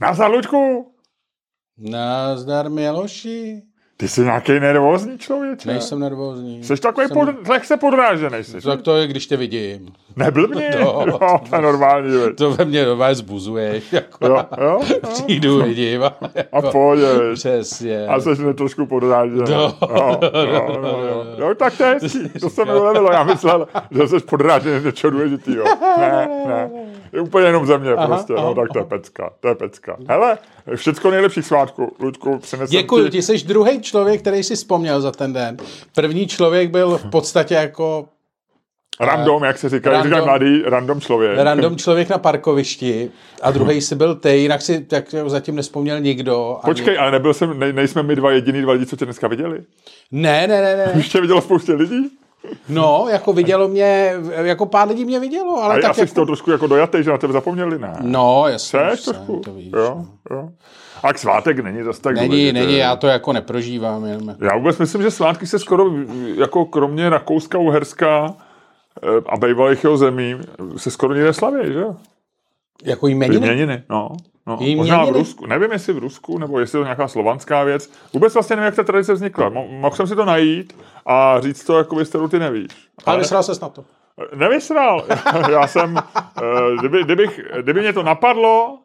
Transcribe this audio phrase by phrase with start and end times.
[0.00, 0.92] Nazdar, Luďku!
[1.78, 3.62] Nazdar, Miloši.
[3.98, 5.64] Ty jsi nějaký nervózní člověk.
[5.64, 6.64] Nejsem nervózní.
[6.64, 8.44] Jsi takový Jsem- pod, lehce podrážený.
[8.44, 8.60] Jsi.
[8.60, 9.92] Tak to je, když tě vidím.
[10.16, 10.70] Nebyl mě?
[10.80, 12.36] No, No, no, to je normální věc.
[12.36, 13.84] To ve mně nové zbuzuješ.
[13.92, 14.98] Jako Jo, jo, jo.
[15.12, 16.02] Přijdu, vidím.
[16.02, 17.08] A, A jako, pojdeš.
[17.34, 18.06] Přesně.
[18.06, 19.38] A jsi mě trošku podrážený.
[19.40, 19.46] No.
[19.46, 20.18] Jo, jo,
[20.82, 21.24] jo, jo.
[21.38, 22.28] jo, tak to je hezký.
[22.40, 23.12] To se mi ulevilo.
[23.12, 25.64] Já myslel, že jsi podrážený něčeho důležitýho.
[25.98, 26.70] Ne, ne.
[27.12, 28.32] Je úplně jenom ze mě prostě.
[28.32, 29.30] No, tak to je pecka.
[29.40, 29.96] To je pecka.
[30.08, 30.38] Hele,
[30.74, 31.96] všecko nejlepší svátku.
[32.00, 33.10] Luďku, přinesem Děkuji, ti...
[33.10, 35.56] ty jsi druhý člověk, který si vzpomněl za ten den.
[35.94, 38.08] První člověk byl v podstatě jako
[39.00, 40.06] Random, jak se říká, Random.
[40.06, 41.38] říkají mladý, random člověk.
[41.38, 43.10] random člověk na parkovišti
[43.42, 46.58] a druhý si byl ty, jinak si tak zatím nespomněl nikdo.
[46.62, 49.28] ani- Počkej, ale nebyl jsem, ne, nejsme my dva jediný dva lidi, co tě dneska
[49.28, 49.62] viděli?
[50.10, 50.92] Ne, ne, ne, ne.
[50.98, 52.10] Už tě vidělo spoustě lidí?
[52.68, 54.12] No, jako vidělo mě,
[54.42, 56.10] jako pár lidí mě vidělo, ale A tak jsi jako...
[56.10, 57.96] z toho trošku jako dojatý, že na tebe zapomněli, ne?
[58.00, 59.40] No, jasně, Seš trošku?
[59.44, 59.72] to víš.
[59.76, 60.48] Jo, jo.
[61.02, 62.52] A k svátek není zase tak Není, důležité.
[62.52, 64.04] není, já to jako neprožívám.
[64.04, 64.36] Jenom.
[64.40, 65.84] Já vůbec myslím, že svátky se skoro,
[66.36, 68.34] jako kromě Rakouska, Uherska
[69.02, 70.34] eh, a bývalých jeho zemí,
[70.76, 71.84] se skoro nikde slaví, že?
[72.84, 73.46] Jako jmeniny?
[73.46, 74.08] Jměniny, no.
[74.46, 74.58] no.
[74.76, 77.90] Možná v Rusku, nevím jestli v Rusku, nebo jestli je to nějaká slovanská věc.
[78.12, 79.50] Vůbec vlastně nevím, jak ta tradice vznikla.
[79.50, 82.68] Mo- mohl jsem si to najít a říct to, jako vy ty nevíš.
[83.06, 83.84] Ale vysral ses na to.
[84.34, 85.04] Nevysral.
[85.50, 86.42] Já jsem, eh,
[86.78, 88.78] kdyby, kdybych, kdyby mě to napadlo,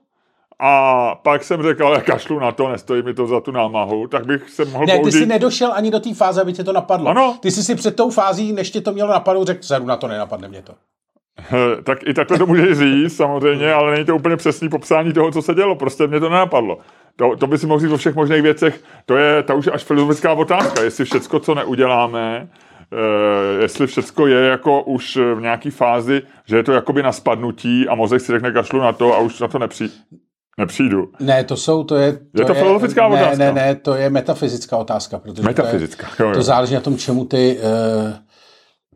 [0.63, 4.25] a pak jsem řekl, ale kašlu na to, nestojí mi to za tu námahu, tak
[4.25, 5.17] bych se mohl Ne, ty použít...
[5.17, 7.09] jsi nedošel ani do té fáze, aby tě to napadlo.
[7.09, 7.37] Ano.
[7.39, 10.07] Ty jsi si před tou fází, než tě to mělo napadnout, řekl, seru na to,
[10.07, 10.73] nenapadne mě to.
[11.83, 15.41] Tak i takhle to můžeš říct, samozřejmě, ale není to úplně přesný popsání toho, co
[15.41, 15.75] se dělo.
[15.75, 16.77] Prostě mě to nenapadlo.
[17.15, 18.83] To, to by si mohl říct o všech možných věcech.
[19.05, 20.83] To je ta už až filozofická otázka.
[20.83, 22.49] Jestli všecko, co neuděláme,
[22.91, 27.87] eh, jestli všecko je jako už v nějaký fázi, že je to jakoby na spadnutí
[27.87, 29.89] a mozek si řekne kašlu na to a už na to nepři,
[30.57, 31.11] nepřijdu.
[31.19, 32.13] Ne, to jsou, to je...
[32.13, 33.37] To Je to filozofická ne, otázka.
[33.37, 35.19] Ne, ne, to je metafyzická otázka.
[35.19, 36.37] Protože Metafyzická, To, jo, je, jo.
[36.37, 37.59] to záleží na tom, čemu ty...
[37.59, 38.13] Uh,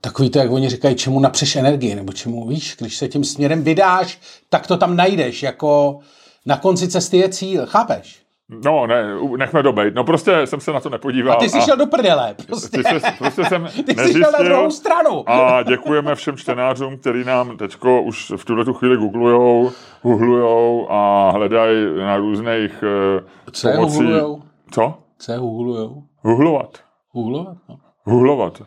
[0.01, 3.63] takový to, jak oni říkají, čemu napřeš energii, nebo čemu, víš, když se tím směrem
[3.63, 4.19] vydáš,
[4.49, 5.99] tak to tam najdeš, jako
[6.45, 8.24] na konci cesty je cíl, chápeš?
[8.49, 9.03] No, ne,
[9.37, 9.95] nechme to být.
[9.95, 11.33] No prostě jsem se na to nepodíval.
[11.37, 12.77] A ty jsi šel do prdele, prostě.
[12.77, 15.29] ty jsi, prostě jsem Ty jsi šel na druhou stranu.
[15.29, 19.71] A děkujeme všem čtenářům, který nám teďko už v tuhle tu chvíli googlujou,
[20.03, 24.41] googlujou a hledají na různých uh, Co je googlujou?
[24.71, 24.93] Co?
[25.19, 26.03] Co je googlujou?
[26.21, 26.77] Googlovat.
[27.13, 27.57] Googlovat?
[27.69, 27.75] No.
[28.05, 28.61] Googlovat.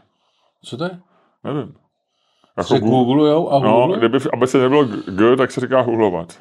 [0.65, 0.91] Co to je?
[1.45, 1.75] Nevím.
[2.57, 3.99] Jako Se googlujou a No, googlujou?
[3.99, 6.39] kdyby, aby se nebylo g, g, tak se říká googlovat.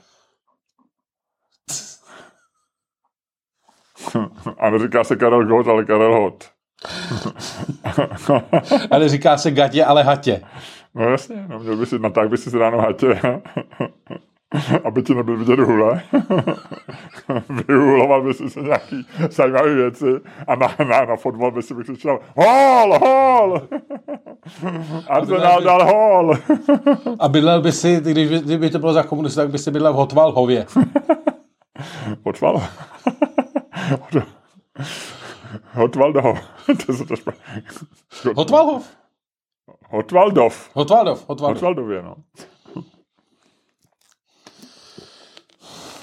[4.59, 6.43] A neříká se Karel Gott, ale Karel Hot.
[8.91, 10.41] Ale říká se gatě, ale hatě.
[10.95, 13.21] No jasně, no, měl by si, natáhl by si si ráno hatě,
[14.83, 16.01] aby ti nebyl vidět hule.
[17.49, 20.05] Vyhuloval by si se nějaký zajímavé věci
[20.47, 23.61] a na, na, na fotbal by si vykřičel hol, hol!
[25.07, 26.37] Arsenal dal hol!
[27.19, 29.93] A bydlel by si, když by, kdyby to bylo za komunistů, tak by si bydlel
[29.93, 30.65] v Hotvalhově.
[32.25, 32.63] Hotval.
[36.85, 37.63] To se to špatně.
[38.35, 38.97] Hotvalhov?
[39.89, 40.69] Hotvaldov.
[40.73, 41.55] Hotvaldov, Hotvaldov.
[41.55, 42.15] Hotvaldově, no.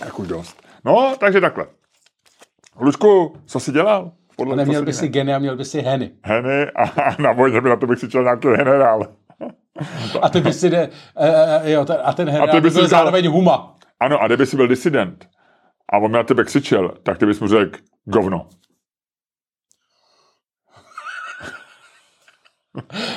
[0.04, 0.62] Jak už dost.
[0.84, 1.66] No, takže takhle.
[2.80, 4.12] Lučku, co jsi dělal?
[4.36, 6.10] Podle, A neměl by si geny a měl by si heny.
[6.22, 9.06] Heny a, a na vojně by na to bych si čel nějaký generál.
[10.22, 12.76] A ty by si de, uh, jo, ten, a ten ty Henry by by si
[12.76, 13.76] byl zároveň huma.
[14.00, 15.28] Ano, a kdyby jsi byl disident
[15.92, 18.48] a on na tebe křičel, tak ty bys mu řekl govno.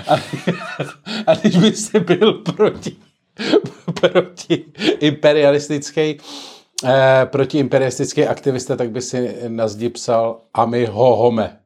[0.07, 0.13] A,
[1.27, 2.97] a když by si byl proti,
[4.01, 4.65] proti
[4.99, 6.17] imperialistický
[6.85, 11.57] eh, proti imperialistický aktivista, tak by si na zdi psal Ami ho home.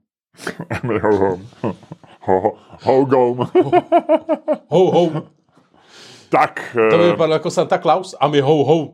[0.84, 1.76] My ho, ho,
[2.20, 3.50] ho, ho, ho.
[4.68, 5.28] Ho ho.
[6.30, 8.16] Tak, To by eh, vypadalo jako Santa Claus.
[8.20, 8.94] Ami ho ho.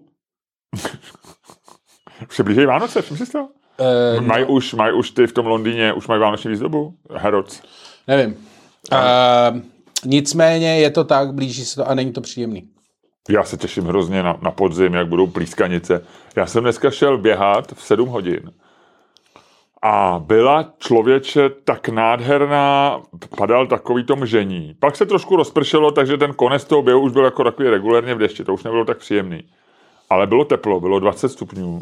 [2.30, 3.48] Už se blíží Vánoce, všiml jsi to?
[3.80, 6.94] Eh, Mají už, mají už ty v tom Londýně, už mají vánoční výzdobu?
[7.16, 7.62] Herods.
[8.08, 8.38] nevím.
[8.92, 9.62] Eh,
[10.06, 12.68] nicméně je to tak, blíží se to a není to příjemný.
[13.30, 16.06] Já se těším hrozně na, na podzim, jak budou plískanice.
[16.36, 18.52] Já jsem dneska šel běhat v 7 hodin
[19.82, 23.02] a byla člověče tak nádherná,
[23.38, 24.76] padal takový to mžení.
[24.80, 28.20] Pak se trošku rozpršelo, takže ten konec toho běhu už byl jako takový regulérně v
[28.20, 29.44] dešti, to už nebylo tak příjemný.
[30.10, 31.82] Ale bylo teplo, bylo 20 stupňů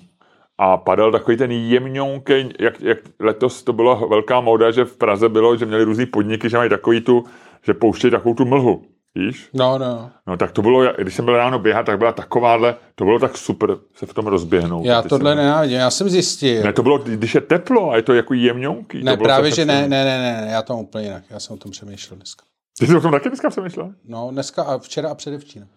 [0.57, 5.29] a padal takový ten jemňonkej, jak, jak letos to byla velká móda, že v Praze
[5.29, 7.23] bylo, že měli různý podniky, že mají takový tu,
[7.63, 8.83] že pouštějí takovou tu mlhu.
[9.17, 9.49] Víš?
[9.53, 10.11] No, no.
[10.27, 13.37] No tak to bylo, když jsem byl ráno běhat, tak byla takováhle, to bylo tak
[13.37, 14.85] super se v tom rozběhnout.
[14.85, 16.63] Já tohle jsem- nenávidím, já jsem zjistil.
[16.63, 19.03] Ne, to bylo, když je teplo a je to jako jemňonký.
[19.03, 19.89] Ne, to bylo právě, že ne, hezké.
[19.89, 21.23] ne, ne, ne, ne, já to úplně jinak.
[21.29, 22.43] Já jsem o tom přemýšlel dneska.
[22.79, 23.93] Ty jsi o tom taky dneska přemýšlel?
[24.07, 25.67] No, dneska a včera a předevčírem.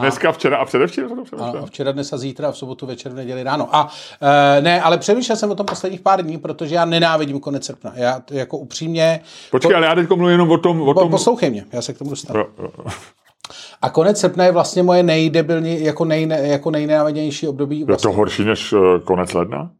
[0.00, 1.66] Dneska, včera a předevčírem jsem to A, přemýšlel.
[1.66, 3.76] včera, dnes a zítra, a v sobotu večer, v neděli ráno.
[3.76, 3.88] A
[4.56, 7.92] e, ne, ale přemýšlel jsem o tom posledních pár dní, protože já nenávidím konec srpna.
[7.94, 9.20] Já jako upřímně...
[9.50, 11.10] Počkej, ale já teď mluvím jenom o tom, o Po, tom...
[11.10, 12.40] poslouchej mě, já se k tomu dostanu.
[12.40, 12.70] Jo, jo.
[13.82, 17.80] A konec srpna je vlastně moje nejdebilní, jako, nejne, jako nejnenávidější období.
[17.80, 18.10] Je Vlastně.
[18.10, 19.70] to horší než eh, konec ledna?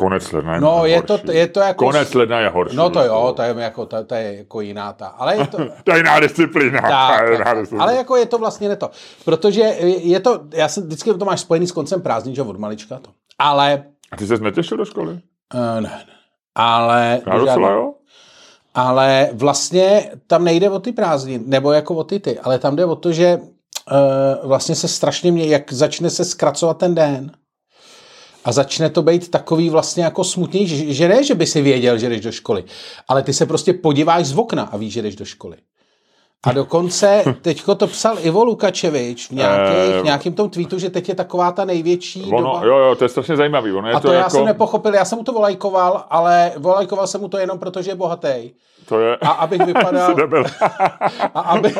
[0.00, 1.36] Konec ledna je No, je to, horší.
[1.36, 1.84] je to jako...
[1.84, 2.76] Konec ledna je horší.
[2.76, 5.06] No to jo, to je, jako, to, to je jako jiná ta.
[5.06, 5.58] Ale je to...
[5.84, 6.80] To je jiná disciplína.
[6.80, 7.82] tak, to je jiná disciplína.
[7.84, 8.90] Ale jako je to vlastně ne to.
[9.24, 9.60] Protože
[10.02, 13.10] je to, já jsem vždycky to máš spojený s koncem prázdnin, že od malička to.
[13.38, 15.12] Ale, A ty ses netěšil do školy?
[15.12, 15.20] uh,
[15.60, 16.04] ne, ne.
[16.54, 17.92] Ale, Já docela jo.
[18.74, 22.84] ale vlastně tam nejde o ty prázdniny, nebo jako o ty ty, ale tam jde
[22.84, 27.30] o to, že uh, vlastně se strašně mě, jak začne se zkracovat ten den
[28.44, 32.08] a začne to být takový vlastně jako smutnější, že ne, že by si věděl, že
[32.08, 32.64] jdeš do školy,
[33.08, 35.56] ale ty se prostě podíváš z okna a víš, že jdeš do školy.
[36.46, 40.90] A dokonce teďko to psal Ivo Lukačevič v, nějakých, Eh, v nějakým tom tweetu, že
[40.90, 42.60] teď je taková ta největší Ono, doba.
[42.66, 43.72] jo, jo, to je strašně zajímavý.
[43.72, 46.52] Ono je A to, to, já jako, jsem nepochopil, já jsem mu to volajkoval, ale
[46.58, 48.52] volajkoval jsem mu to jenom proto, že je bohatý.
[48.88, 49.16] to je...
[49.16, 50.14] A abych vypadal,
[51.34, 51.74] a aby,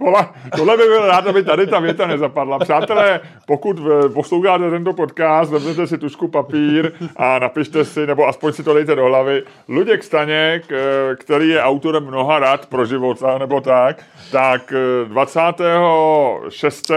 [0.00, 2.58] Vole, tohle by byl rád, aby tady ta věta nezapadla.
[2.58, 8.52] Přátelé, pokud eh, posloucháte tento podcast, vezměte si tušku papír a napište si, nebo aspoň
[8.52, 9.42] si to dejte do hlavy.
[9.68, 16.90] Luděk Staněk, eh, který je autorem mnoha rad pro život, nebo tak, tak eh, 26.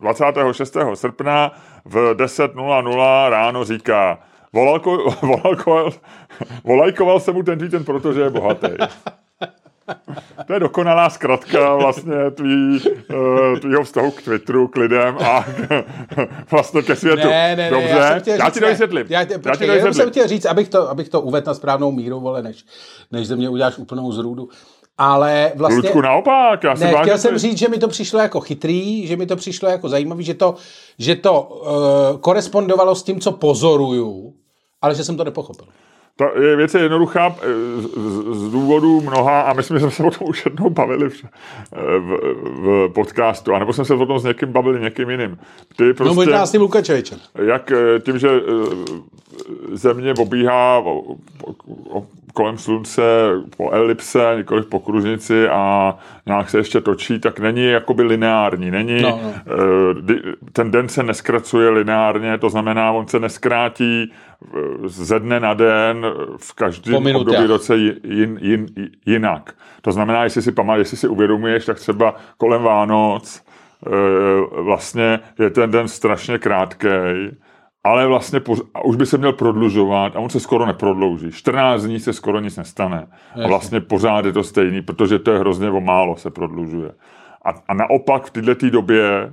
[0.00, 0.76] 26.
[0.94, 1.52] srpna
[1.84, 4.18] v 10.00 ráno říká,
[4.52, 5.90] Volalko, volalkoval,
[6.64, 8.68] volajkoval jsem mu ten tweet proto, že je bohatý.
[10.46, 12.80] To je dokonalá zkratka vlastně tvý,
[13.14, 15.84] uh, tvýho vztahu k Twitteru, k lidem a k,
[16.50, 17.28] vlastně ke světu.
[17.28, 19.06] ne, ne, Dobře, ne, já, já ti to vysvětlím.
[19.08, 21.54] Já, tě, já ti počkej, to jsem chtěl říct, abych to, abych to uvedl na
[21.54, 22.64] správnou míru, vole, než,
[23.12, 24.48] než ze mě uděláš úplnou zrůdu.
[24.98, 25.76] Ale vlastně...
[25.76, 29.26] Ludku, naopak, já Ne, chtěl jsem říct, že mi to přišlo jako chytrý, že mi
[29.26, 30.54] to přišlo jako zajímavý, že to,
[30.98, 34.34] že to uh, korespondovalo s tím, co pozoruju,
[34.82, 35.66] ale že jsem to nepochopil.
[36.16, 37.46] Ta je věc je jednoduchá eh,
[37.82, 41.10] z, z, z důvodu mnoha, a myslím, že jsme se o tom už jednou bavili
[41.10, 41.24] v,
[41.98, 42.18] v,
[42.62, 45.38] v podcastu, anebo jsme se o tom s někým bavili někým jiným.
[45.76, 47.18] Ty No prostě, možná s tím Lukačevičem.
[47.44, 50.84] jak eh, tím, že eh, země obíhá
[52.32, 53.02] kolem slunce
[53.56, 55.94] po elipse, nikoliv po kružnici a
[56.26, 58.70] nějak se ještě točí, tak není jakoby lineární.
[58.70, 59.32] Není, No, no.
[59.46, 65.54] eh, ten den se neskracuje lineárně, to znamená, on se neskrátí eh, ze dne na
[65.54, 66.06] den
[66.36, 68.66] v každém období roce ji- jin, jin,
[69.06, 69.54] jinak.
[69.82, 73.42] To znamená, jestli si pamatuješ, jestli si uvědomuješ, tak třeba kolem Vánoc
[73.86, 73.90] eh,
[74.62, 76.88] vlastně je ten den strašně krátký,
[77.84, 81.30] ale vlastně poř- a už by se měl prodlužovat a on se skoro neprodlouží.
[81.32, 83.06] 14 dní se skoro nic nestane.
[83.44, 86.90] A vlastně pořád je to stejný, protože to je hrozně o málo se prodlužuje.
[87.44, 89.32] A, a naopak v této době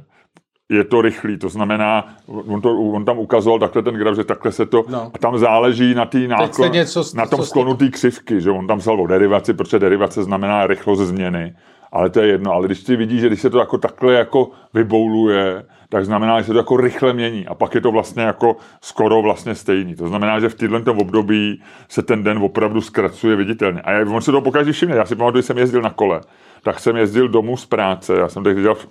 [0.72, 4.52] je to rychlý, to znamená, on, to, on tam ukazoval takhle ten graf, že takhle
[4.52, 5.12] se to, No.
[5.14, 8.80] a tam záleží na, tý náklon, něco, na tom sklonu té křivky, že on tam
[8.80, 11.56] psal o derivaci, protože derivace znamená rychlost změny,
[11.92, 14.50] ale to je jedno, ale když ty vidíš, že když se to jako takhle jako
[14.74, 18.58] vybouluje, tak znamená, že se to jako rychle mění a pak je to vlastně jako
[18.82, 19.96] skoro vlastně stejný.
[19.96, 23.82] To znamená, že v této období se ten den opravdu zkracuje viditelně.
[23.82, 24.96] A já, on se to pokaždé všimne.
[24.96, 26.22] Já si pamatuju, když jsem jezdil na kole,
[26.64, 28.88] tak jsem jezdil domů z práce, já jsem tehdy dělal v,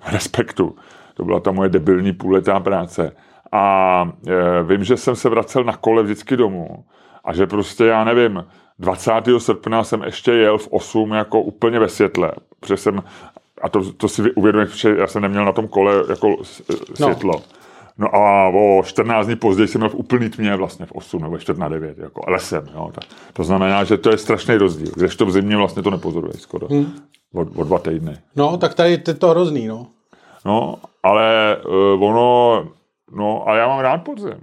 [0.00, 0.76] v Respektu.
[1.14, 3.12] To byla ta moje debilní půletá práce.
[3.52, 6.84] A e, vím, že jsem se vracel na kole vždycky domů
[7.24, 8.44] a že prostě, já nevím,
[8.78, 9.12] 20.
[9.38, 13.02] srpna jsem ještě jel v 8 jako úplně ve světle, protože jsem,
[13.62, 16.62] a to, to si uvědomím, že já jsem neměl na tom kole jako s-
[16.94, 17.32] světlo.
[17.34, 17.42] No.
[17.98, 21.38] No a o 14 dní později jsem měl v úplný tmě vlastně v 8 nebo
[21.38, 22.68] 4 na 9, jako lesem.
[22.74, 22.90] Jo.
[22.94, 24.92] Tak, to znamená, že to je strašný rozdíl.
[24.96, 26.66] Když to v zimě vlastně to nepozoruješ skoro.
[26.68, 26.92] Hmm.
[27.34, 28.16] O, o, dva týdny.
[28.36, 29.86] No, tak tady je to hrozný, no.
[30.44, 31.56] No, ale
[31.96, 32.64] uh, ono,
[33.12, 34.40] no, ale já mám rád podzim.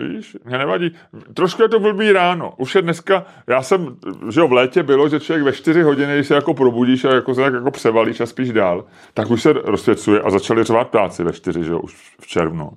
[0.00, 0.90] Víš, mě nevadí.
[1.34, 2.54] Trošku je to blbý ráno.
[2.56, 3.96] Už je dneska, já jsem,
[4.30, 7.14] že jo, v létě bylo, že člověk ve 4 hodiny, když se jako probudíš a
[7.14, 8.84] jako se tak jako převalíš a spíš dál,
[9.14, 12.70] tak už se rozsvěcuje a začali řvát ptáci ve 4, že jo, už v červnu.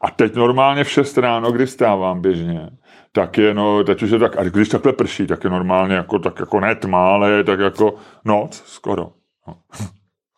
[0.00, 2.70] A teď normálně v 6 ráno, kdy stávám běžně,
[3.12, 6.18] tak je, no, teď už je tak, a když takhle prší, tak je normálně jako,
[6.18, 9.12] tak jako ne tma, ale tak jako noc skoro.
[9.46, 9.54] No.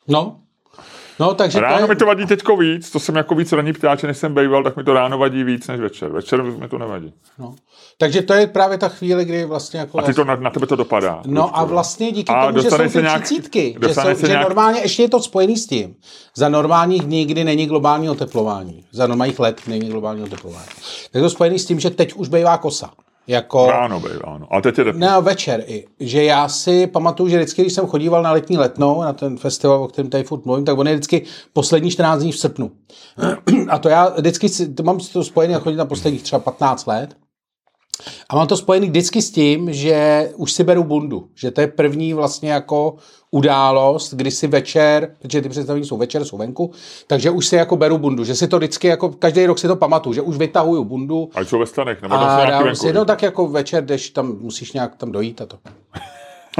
[0.08, 0.40] No,
[1.20, 1.88] No, takže Ráno to je...
[1.88, 4.76] mi to vadí teďko víc, to jsem jako víc ranní ptáče, než jsem býval, tak
[4.76, 6.08] mi to ráno vadí víc než večer.
[6.10, 7.12] Večer mi to nevadí.
[7.38, 7.54] No.
[7.98, 9.98] Takže to je právě ta chvíle, kdy vlastně jako...
[9.98, 11.22] A ty to na, na tebe to dopadá.
[11.26, 14.42] No a vlastně díky A tomu, že jsou ty nějak- třicítky, že, jsou, že nějak-
[14.42, 15.94] normálně ještě je to spojený s tím.
[16.36, 18.84] Za normálních dní, kdy není globální oteplování.
[18.92, 20.68] Za normálních let není globální oteplování.
[21.12, 22.90] Tak je to spojený s tím, že teď už bývá kosa.
[23.26, 23.66] Jako...
[23.66, 24.46] Ráno bývá, no.
[24.54, 25.00] A teď je teplo.
[25.00, 25.86] Ne, večer i.
[26.00, 29.82] Že já si pamatuju, že vždycky, když jsem chodíval na letní letnou, na ten festival,
[29.82, 32.70] o kterém tady furt mluvím, tak on je vždycky poslední 14 dní v srpnu.
[33.68, 36.86] A to já vždycky si, to mám to spojené, já chodím na posledních třeba 15
[36.86, 37.16] let.
[38.28, 41.28] A mám to spojený vždycky s tím, že už si beru bundu.
[41.35, 42.95] Že to je první vlastně jako
[43.30, 46.71] událost, kdy si večer, protože ty představení jsou večer, jsou venku,
[47.07, 48.25] takže už si jako beru bundu.
[48.25, 51.49] Že si to vždycky jako každý rok si to pamatuju, že už vytahuju bundu Ať
[51.49, 52.80] jsou ve stanech, nebo a dám venku.
[52.80, 55.59] si, no tak jako večer, jdeš tam, musíš nějak tam dojít a to.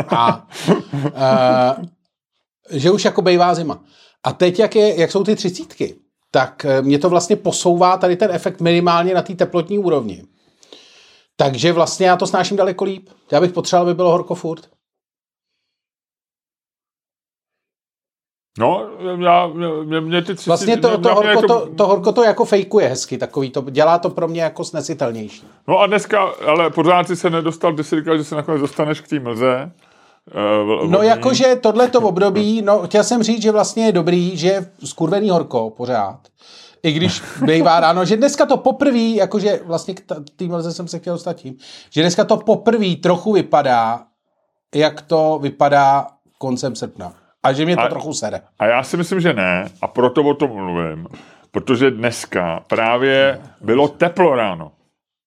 [0.09, 0.47] A
[0.95, 1.85] uh,
[2.71, 3.81] že už jako bejvá zima.
[4.25, 5.95] A teď, jak, je, jak jsou ty třicítky,
[6.31, 10.23] tak eh, mě to vlastně posouvá tady ten efekt minimálně na té teplotní úrovni.
[11.37, 13.09] Takže vlastně já to snáším daleko líp.
[13.33, 14.69] Já bych potřeboval, aby bylo horko furt.
[18.59, 19.47] No, já,
[19.85, 22.23] mě, mě ty tři, Vlastně to, mě- to, mě horko, to- to, to horko to
[22.25, 25.47] jako fejkuje hezky, takový to, dělá to pro mě jako snesitelnější.
[25.69, 29.01] No a dneska, ale pořád si se nedostal, ty jsi říkal, že se nakonec dostaneš
[29.01, 29.73] k té mlze.
[30.29, 30.33] eh,
[30.65, 34.73] v- No jakože tohleto období, no chtěl jsem říct, že vlastně je dobrý, že je
[34.85, 36.21] skurvený horko pořád.
[36.83, 40.89] I když bývá ráno, že dneska to poprvé, jakože vlastně k t- té mlze jsem
[40.89, 41.57] se chtěl dostat tím,
[41.91, 44.03] že dneska to poprvé trochu vypadá,
[44.75, 46.07] jak to vypadá
[46.39, 47.13] koncem srpna.
[47.43, 48.41] A že mě to A- trochu sere.
[48.59, 51.07] A já si myslím, že ne, a proto o tom mluvím,
[51.51, 54.73] protože dneska právě bylo teplo ráno.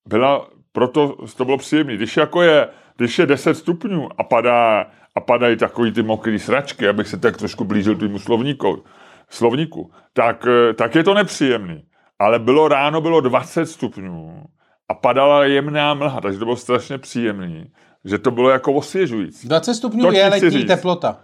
[0.07, 1.95] Byla, proto to bylo příjemné.
[1.95, 2.67] Když jako je,
[2.98, 7.38] když je 10 stupňů a padá a padají takový ty mokrý sračky, abych se tak
[7.38, 8.83] trošku blížil tomu slovníku,
[9.33, 11.83] slovníku tak, eh, tak je to nepříjemný.
[12.19, 14.43] Ale bylo ráno, bylo 20 stupňů
[14.89, 17.71] a padala jemná mlha, takže to bylo strašně příjemný,
[18.05, 19.47] že to bylo jako osvěžující.
[19.47, 20.67] 20 stupňů To je letní říct.
[20.67, 21.19] teplota.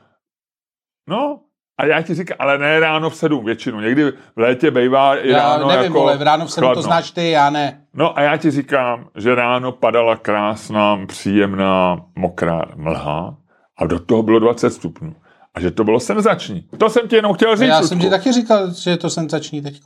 [1.07, 1.39] No,
[1.79, 3.79] a já ti říkám, ale ne ráno v sedm většinu.
[3.79, 6.81] Někdy v létě bývá i Já ráno nevím, jako ale v ráno v sedm to
[6.81, 7.81] znáš ty, já ne.
[7.93, 13.37] No a já ti říkám, že ráno padala krásná, příjemná, mokrá mlha
[13.77, 15.15] a do toho bylo 20 stupňů.
[15.59, 16.61] A že to bylo senzační.
[16.77, 17.67] To jsem ti jenom chtěl říct.
[17.67, 18.03] Já jsem Ludku.
[18.05, 19.81] ti taky říkal, že je to senzační teď.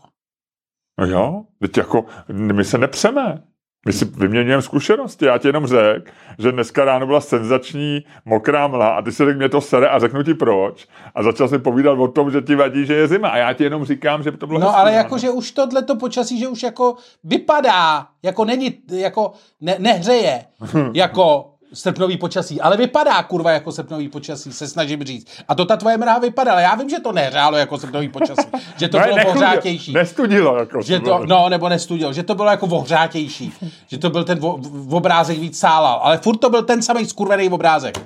[0.99, 3.41] No jo, teď jako, my se nepřeme.
[3.85, 5.25] My si vyměňujeme zkušenosti.
[5.25, 9.37] Já ti jenom řekl, že dneska ráno byla senzační mokrá mlha a ty si řekl,
[9.37, 10.87] mě to sere a řeknu ti proč.
[11.15, 13.29] A začal jsem povídat o tom, že ti vadí, že je zima.
[13.29, 15.03] A já ti jenom říkám, že to bylo No hezký ale ráno.
[15.03, 20.43] jako, že už tohleto počasí, že už jako vypadá, jako není, jako ne, nehřeje,
[20.93, 25.27] jako srpnový počasí, ale vypadá kurva jako srpnový počasí, se snažím říct.
[25.47, 26.59] A to ta tvoje mrha vypadala.
[26.59, 29.93] Já vím, že to nehřálo jako srpnový počasí, že to Ne, bylo ohřátější.
[29.93, 30.57] Nestudilo.
[30.57, 33.53] Jako Že to, no, nebo nestudil, že to bylo jako ohřátější,
[33.87, 37.05] že to byl ten vo, v obrázek víc sálal, ale furt to byl ten samý
[37.05, 37.99] skurvený obrázek.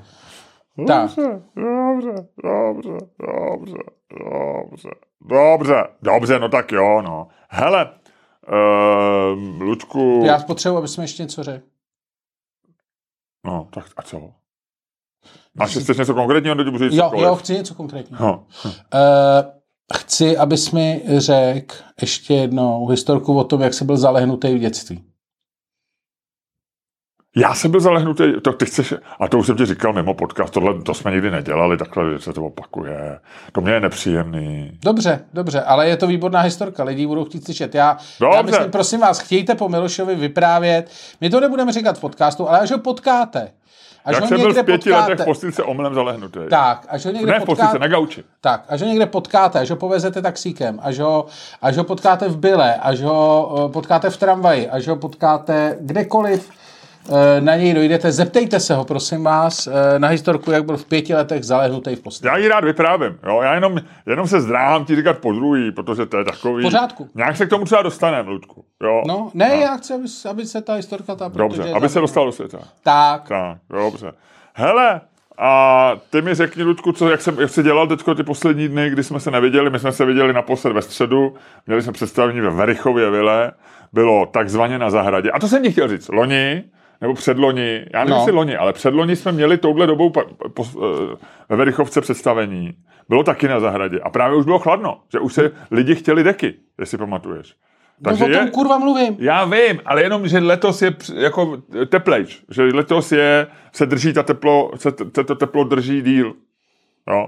[0.88, 1.10] Tak.
[1.16, 4.90] Dobře, dobře, dobře, dobře, dobře,
[5.22, 7.28] dobře, dobře, no tak jo, no.
[7.50, 7.90] Hele,
[8.52, 11.66] uh, Lučku, Já potřebuji, aby jsme ještě něco řekl.
[13.48, 14.32] No tak a co?
[15.56, 18.26] Máš ještě něco konkrétního, nebo říct Jo, jo, chci něco konkrétního.
[18.26, 18.46] No.
[18.66, 18.72] Uh,
[19.98, 25.07] chci, abys mi řekl ještě jednou historku o tom, jak jsi byl zalehnutý v dětství.
[27.40, 30.54] Já jsem byl zalehnutý, to ty chceš, a to už jsem ti říkal mimo podcast,
[30.54, 33.20] tohle to jsme nikdy nedělali, takhle že se to opakuje.
[33.52, 34.72] To mě je nepříjemný.
[34.84, 37.76] Dobře, dobře, ale je to výborná historka, lidi budou chtít slyšet.
[37.76, 38.44] Já, já Dobře.
[38.44, 40.92] myslím, prosím vás, chtějte po Milošovi vyprávět.
[41.22, 43.52] My to nebudeme říkat v podcastu, ale až ho potkáte.
[44.06, 46.40] Až Jak ho jsem byl někde v pěti potkáte, letech v postilce omylem zalehnutý.
[46.50, 48.24] tak, až ho někde Ne v postilce, potkáte, na gauči.
[48.42, 51.26] tak, až ho někde potkáte, až ho povezete taxíkem, až ho,
[51.62, 56.50] až ho potkáte v byle, až ho eh, potkáte v tramvaji, až ho potkáte kdekoliv,
[57.40, 61.16] na něj dojdete, zeptejte se ho, prosím vás, eh, na historku, jak byl v pěti
[61.16, 62.32] letech zalehnutý v posteli.
[62.32, 66.06] Já ji rád vyprávím, jo, já jenom, jenom se zdráhám ti říkat po druhý, protože
[66.06, 66.64] to je takový...
[66.64, 67.10] Pořádku.
[67.16, 69.04] Nějak se k tomu třeba dostaneme, Ludku, jo.
[69.08, 72.32] No, ne, já chci, aby, aby se ta historka ta, Dobře, aby se dostal do
[72.32, 72.60] světa.
[72.84, 74.12] Tak, Tak, dobře.
[74.54, 75.02] Hele,
[75.38, 78.90] a ty mi řekni, Ludku, co, jak, jsem, jak jsi dělal teď ty poslední dny,
[78.90, 81.36] kdy jsme se neviděli, my jsme se viděli naposled ve středu,
[81.68, 83.52] měli jsme představení ve Verichově vile,
[83.94, 85.32] bylo takzvaně na zahradě.
[85.32, 86.64] A to jsem ti chtěl říct, loni,
[87.02, 88.16] nebo předloni, já nevím, No.
[88.18, 90.22] jestli loni, ale předloni jsme měli touhle dobou pa,
[90.54, 91.16] po, eh,
[91.50, 92.74] ve Verichovce představení.
[93.10, 94.00] Bylo taky na zahradě.
[94.00, 97.56] A právě už bylo chladno, že už se lidi chtěli deky, jestli pamatuješ.
[98.04, 99.16] takže no, o tom kurva mluvím.
[99.20, 101.58] Já vím, ale jenom, že letos je jako
[101.90, 106.34] teplejš, že letos je, se drží ta teplo, se t- to teplo drží díl.
[107.10, 107.28] Jo.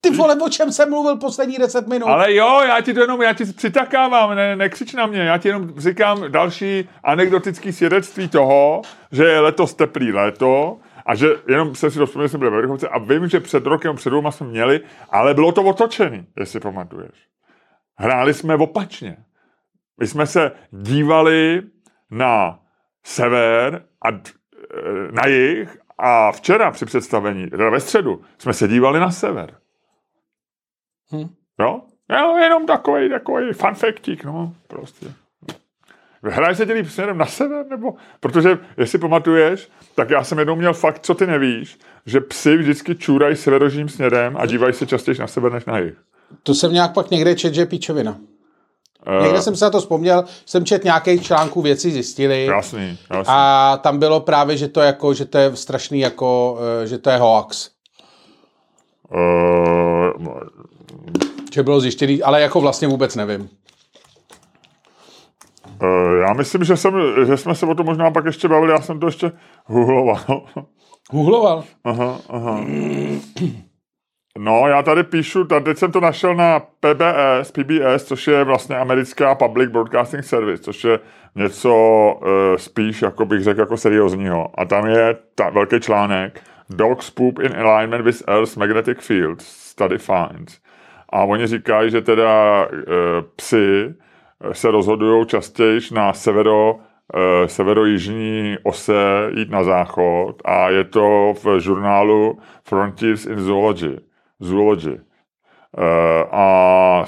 [0.00, 2.06] Ty vole, o čem jsem mluvil poslední 10 minut?
[2.08, 5.48] Ale jo, já ti to jenom, já ti přitakávám, ne, nekřič na mě, já ti
[5.48, 11.90] jenom říkám další anekdotický svědectví toho, že je letos teplý léto a že jenom se
[11.90, 14.46] si rozpomněl, že jsme byli ve Vrchovce a vím, že před rokem, před dvouma jsme
[14.46, 17.28] měli, ale bylo to otočený, jestli pamatuješ.
[17.98, 19.16] Hráli jsme opačně.
[20.00, 21.62] My jsme se dívali
[22.10, 22.58] na
[23.04, 24.20] sever a d-
[24.74, 29.54] e, na jih a včera při představení, teda ve středu, jsme se dívali na sever.
[31.12, 31.28] Hm.
[31.60, 31.80] Jo?
[32.10, 35.06] Jo, jenom takový, takový fun factík, no, prostě.
[36.22, 37.94] Hraje se dělí směrem na sever, nebo?
[38.20, 42.94] Protože, jestli pamatuješ, tak já jsem jednou měl fakt, co ty nevíš, že psy vždycky
[42.94, 45.94] čůrají severožním směrem a dívají se častěji na sever než na jih.
[46.42, 48.18] To jsem nějak pak někde čet, že je píčovina.
[49.06, 52.44] Eh, Někde jsem se na to vzpomněl, jsem čet nějaký článku věci zjistili.
[52.44, 53.24] Jasný, jasný.
[53.26, 57.10] A tam bylo právě, že to, jako, že to je strašný, jako, eh, že to
[57.10, 57.70] je hoax.
[59.12, 60.28] Uh,
[61.54, 63.48] Že bylo zjištěný, ale jako vlastně vůbec nevím.
[65.82, 66.94] uh, já myslím, že, jsem,
[67.26, 69.32] že jsme se o tom možná pak ještě bavili, já jsem to ještě
[69.66, 70.42] googloval.
[71.10, 71.64] Googloval.
[71.84, 72.64] aha, aha.
[74.38, 78.76] No, já tady píšu, tady teď jsem to našel na PBS, PBS, což je vlastně
[78.76, 80.98] americká Public Broadcasting Service, což je
[81.34, 81.74] něco
[82.20, 84.60] uh, spíš, jako bych řekl, jako seriózního.
[84.60, 86.40] A tam je ta, velký článek
[86.70, 90.58] Dogs poop in alignment with Earth's magnetic field, study finds.
[91.08, 92.76] A oni říkají, že teda uh,
[93.36, 93.94] psy
[94.40, 96.80] eh, se rozhodují častěji na severo, uh,
[97.46, 103.96] severojižní ose jít na záchod a je to v žurnálu Frontiers in Zoology.
[104.40, 105.07] Zoology.
[105.76, 105.84] Uh,
[106.32, 107.04] a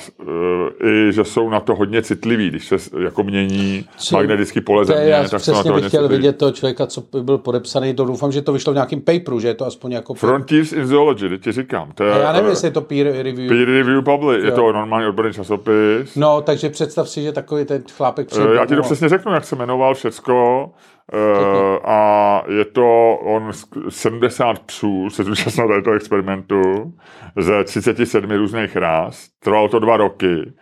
[0.80, 4.82] uh, i, že jsou na to hodně citliví, když se jako mění Co- magnetický pole
[4.82, 6.16] je, země, já tak na to přesně bych chtěl citliví.
[6.16, 9.40] vidět toho člověka, co by byl podepsaný, to doufám, že to vyšlo v nějakém paperu,
[9.40, 10.14] že je to aspoň jako...
[10.14, 11.92] Frontiers in Zoology, teď ti říkám.
[11.94, 13.48] To je, já nevím, eh, jestli je to peer review.
[13.48, 14.56] Peer review public, je Jo.
[14.56, 16.16] to normální odborný časopis.
[16.16, 19.32] No, takže představ si, že takový ten chlápek přijde Eh, Já ti to přesně řeknu,
[19.32, 20.70] jak se jmenoval všecko.
[21.12, 26.94] Eh, a je to on sk- 70 psů se zúčastnil tohoto experimentu
[27.36, 29.28] ze 37 různých ras.
[29.40, 30.52] Trvalo to dva roky.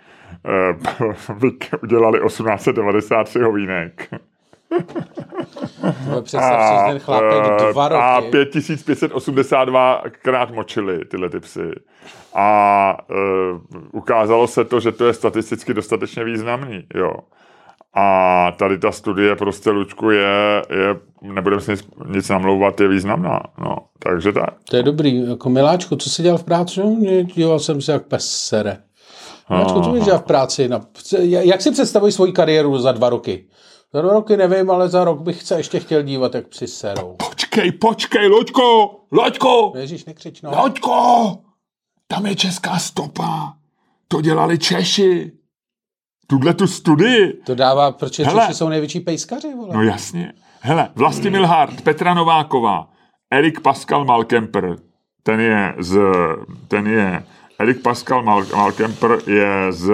[0.47, 0.77] Eh,
[1.83, 4.09] Udělali 1893 hovínek.
[6.23, 8.31] Představ si, že ten chlápek eh, dva a roky.
[8.31, 11.71] 5582 krát močili tyhle ty psy.
[12.35, 13.61] A uh,
[13.93, 16.87] ukázalo se to, že to je statisticky dostatečně významný.
[16.95, 17.13] Jo.
[17.95, 23.43] A tady ta studie prostě, Lučku, je, je nebudeme si nic, nic namlouvat, je významná.
[23.59, 24.55] No, takže tak.
[24.71, 25.29] To je dobrý.
[25.29, 26.81] Jako Miláčku, co jsi dělal v práci?
[26.81, 28.79] No, díval jsem se jak pes sere.
[29.51, 30.69] Miláčku, co jsi dělal v práci?
[30.69, 30.81] Na...
[31.23, 33.49] Jak si představuji svoji kariéru za dva roky?
[33.93, 37.17] Za dva roky nevím, ale za rok bych se ještě chtěl dívat, jak psi serou.
[37.29, 38.91] Počkej, počkej, Luďko!
[39.13, 39.73] Luďko!
[39.77, 40.63] Ježíš, nekřič, no.
[40.63, 40.93] Luďko!
[42.07, 43.53] Tam je česká stopa.
[44.09, 45.33] To dělali Češi.
[46.31, 47.33] Tuhle tu studii.
[47.47, 48.43] To dává, protože Hele.
[48.43, 49.75] Češi jsou největší pejskaři, vole.
[49.75, 50.33] No jasně.
[50.61, 52.89] Hele, Vlastimil Hart, Petra Nováková,
[53.31, 54.77] Erik Pascal Malkemper,
[55.23, 56.01] ten je z,
[56.69, 57.23] ten je,
[57.59, 59.93] Erik Pascal Mal, Malkemper je z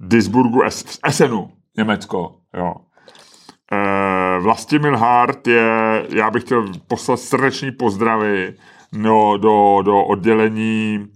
[0.00, 2.74] Duisburgu, Es, z Essenu, Německo, jo.
[3.72, 8.54] E, Vlastimil Hart je, já bych chtěl poslat srdeční pozdravy
[8.92, 11.06] no, do, do oddělení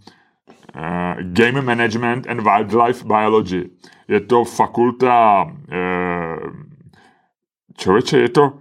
[0.76, 3.70] eh, Game Management and Wildlife Biology.
[4.08, 6.64] Je to fakulta eh,
[7.76, 8.52] Člověče, je to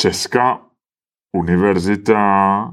[0.00, 0.60] Česká
[1.32, 2.70] univerzita.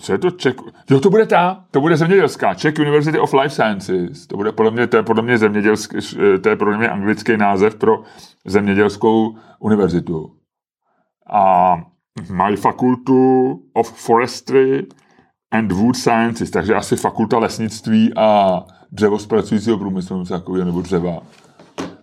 [0.00, 0.54] Co je to Czech?
[0.90, 2.54] Jo, to bude ta, to bude zemědělská.
[2.54, 4.26] Czech University of Life Sciences.
[4.26, 5.96] To bude podle mě, to je podle mě zemědělský,
[6.42, 8.02] to je podle mě anglický název pro
[8.44, 10.36] zemědělskou univerzitu.
[11.32, 11.74] A
[12.30, 14.86] mají fakultu of Forestry
[15.50, 18.60] and Wood Sciences, takže asi fakulta lesnictví a
[18.92, 20.24] dřevospracujícího průmyslu,
[20.64, 21.18] nebo dřeva.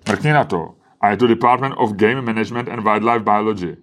[0.10, 0.76] Mrkni na to.
[1.02, 3.78] A je to Department of Game Management and Wildlife Biology.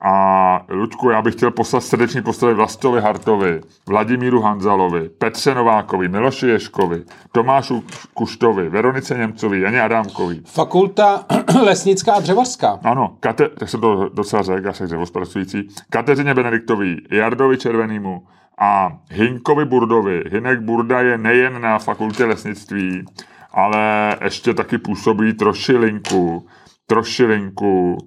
[0.00, 6.46] A Luďku, já bych chtěl poslat srdečný postavy Vlastovi Hartovi, Vladimíru Hanzalovi, Petře Novákovi, Miloši
[6.46, 7.84] Ješkovi, Tomášu
[8.14, 10.40] Kuštovi, Veronice Němcovi, Janě Adámkovi.
[10.44, 11.24] Fakulta
[11.64, 12.78] lesnická a dřevařská.
[12.82, 15.68] Ano, Kate, tak jsem to docela řekl, já jsem dřevospracující.
[15.90, 18.22] Kateřině Benediktový, Jardovi Červenýmu
[18.58, 20.24] a Hinkovi Burdovi.
[20.30, 23.04] Hinek Burda je nejen na fakultě lesnictví,
[23.52, 26.46] ale ještě taky působí trošilinku,
[26.86, 27.98] trošilinku,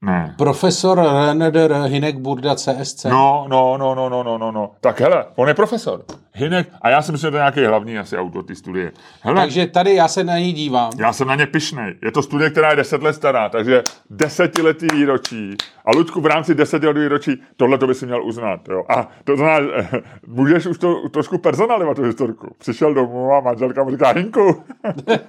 [0.00, 0.34] ne.
[0.38, 3.04] Profesor Reneder Hinek Burda CSC.
[3.04, 4.74] No, no, no, no, no, no, no, no.
[4.80, 6.02] Tak hele, on je profesor.
[6.38, 8.92] Hinek, a já si myslím, že to je nějaký hlavní asi autor té studie.
[9.20, 10.90] Hele, Takže tady já se na ní dívám.
[10.98, 11.94] já jsem na ně pišnej.
[12.02, 15.56] Je to studie, která je deset let stará, takže desetiletý výročí.
[15.84, 18.60] A Luďku, v rámci desetiletý výročí, tohle to by si měl uznat.
[18.68, 18.82] Jo?
[18.88, 19.68] A to znamená,
[20.26, 22.54] můžeš už to trošku personalizovat tu historku.
[22.58, 24.62] Přišel domů a manželka mu říká, Hinku,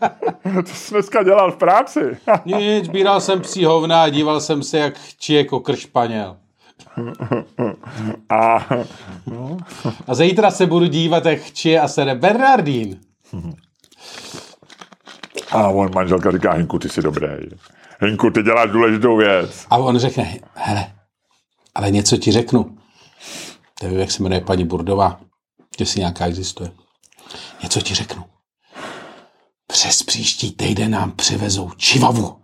[0.66, 2.00] co jsi dneska dělal v práci?
[2.46, 6.38] Nic, sbíral jsem psí hovna a díval jsem se, jak čije kokr španěl.
[8.30, 8.66] a
[10.08, 13.00] A zítra se budu dívat, jak čije a sere Bernardín.
[15.52, 17.28] A on manželka říká, Hinku, ty jsi dobrý.
[18.00, 19.66] Hinku, ty děláš důležitou věc.
[19.70, 20.92] A on řekne, hele,
[21.76, 22.78] ale něco ti řeknu.
[23.84, 25.20] Nevím, jak se jmenuje paní Burdová,
[25.80, 26.72] jestli nějaká existuje.
[27.64, 28.24] Něco ti řeknu.
[29.68, 32.42] Přes příští týden nám přivezou čivavu.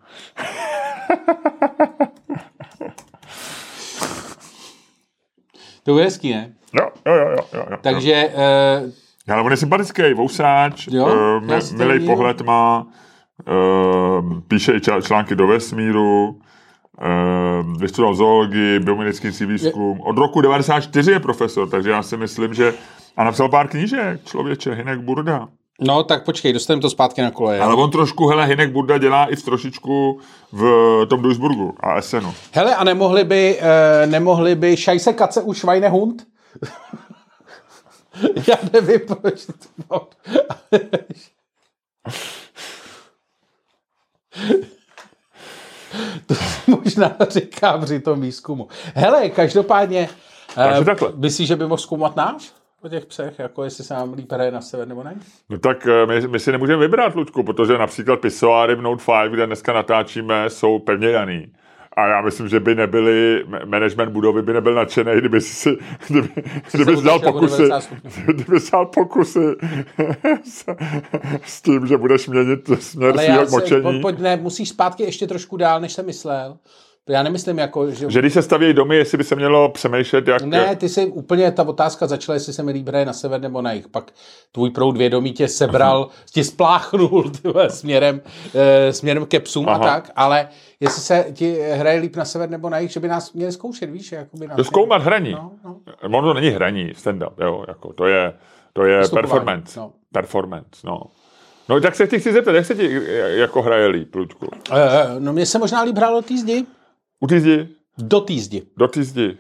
[5.85, 6.53] To bude hezký, ne?
[6.79, 7.45] Jo, jo, jo, jo.
[7.53, 7.77] jo, jo.
[7.81, 14.71] Takže eh, Ale on je sympatický, vousáč, Jo, uh, to milý pohled má, uh, píše
[14.73, 20.01] i čl- články do vesmíru, uh, vystudoval zoologii, biomedický výzkum.
[20.01, 22.73] Od roku 94 je profesor, takže já si myslím, že...
[23.17, 25.47] A napsal pár knížek, člověče, Hinek Burda.
[25.81, 27.61] No tak počkej, dostaneme to zpátky na koleje.
[27.61, 30.19] Ale on trošku, hele, Hinek Burda dělá i v trošičku
[30.51, 30.61] v
[31.09, 32.33] tom Duisburgu a Essenu.
[32.51, 33.65] Hele, a nemohli by, uh,
[34.11, 36.27] nemohli by šajse kace u Schweinehund?
[38.47, 39.53] Já nevím, proč to
[46.25, 46.33] To
[46.67, 48.67] možná říká při tom výzkumu.
[48.95, 50.09] Hele, každopádně,
[50.55, 51.11] Takže takhle.
[51.15, 52.51] myslíš, že by mohl zkoumat náš
[52.85, 55.15] po těch psech, jako jestli se nám líp hraje na sever nebo ne?
[55.49, 59.31] No tak eh, my, my si nemůžeme vybrat, Ludku, protože například pisoáry v Note 5,
[59.31, 61.47] kde dneska natáčíme, jsou pevně daný.
[61.97, 66.29] A já myslím, že by nebyli, ma- management budovy by nebyl nadšený, kdyby si, kdyby,
[66.71, 68.11] kdyby dal otočil o pokusy, 90 stupňů.
[68.33, 69.55] kdyby dal pokusy
[70.43, 70.65] s,
[71.43, 73.81] s, tím, že budeš měnit směr svého močení.
[73.81, 76.57] po, pojď, ne, musíš zpátky ještě trošku dál, než jsem myslel.
[77.09, 78.11] Já nemyslím jako, že...
[78.11, 80.41] Že když se stavějí domy, jestli by se mělo přemýšlet, jak...
[80.41, 83.71] Ne, ty si úplně, ta otázka začala, jestli se mi líbí na sever nebo na
[83.71, 83.87] jih.
[83.87, 84.11] Pak
[84.51, 88.21] tvůj proud vědomí tě sebral, ti spláchnul ty vole, směrem,
[88.55, 89.77] e, směrem ke psům Aha.
[89.77, 90.47] a tak, ale
[90.79, 93.89] jestli se ti hraje líp na sever nebo na jih, že by nás měli zkoušet,
[93.89, 94.11] víš?
[94.11, 95.31] Jakoby nás To zkoumat hraní.
[95.31, 95.77] No, no.
[96.03, 98.33] Ono to není hraní, stand-up, jo, jako to je,
[98.73, 99.79] to je performance.
[99.79, 99.91] no.
[100.11, 101.01] Performance, no.
[101.69, 104.47] No tak se ti chci zeptat, jak se ti jako hraje líp, Luďku?
[104.71, 106.65] E, no mně se možná líp hrálo té zdi.
[107.25, 107.67] U té zdi?
[107.97, 108.61] Do té zdi.
[108.77, 109.38] Do té zdi.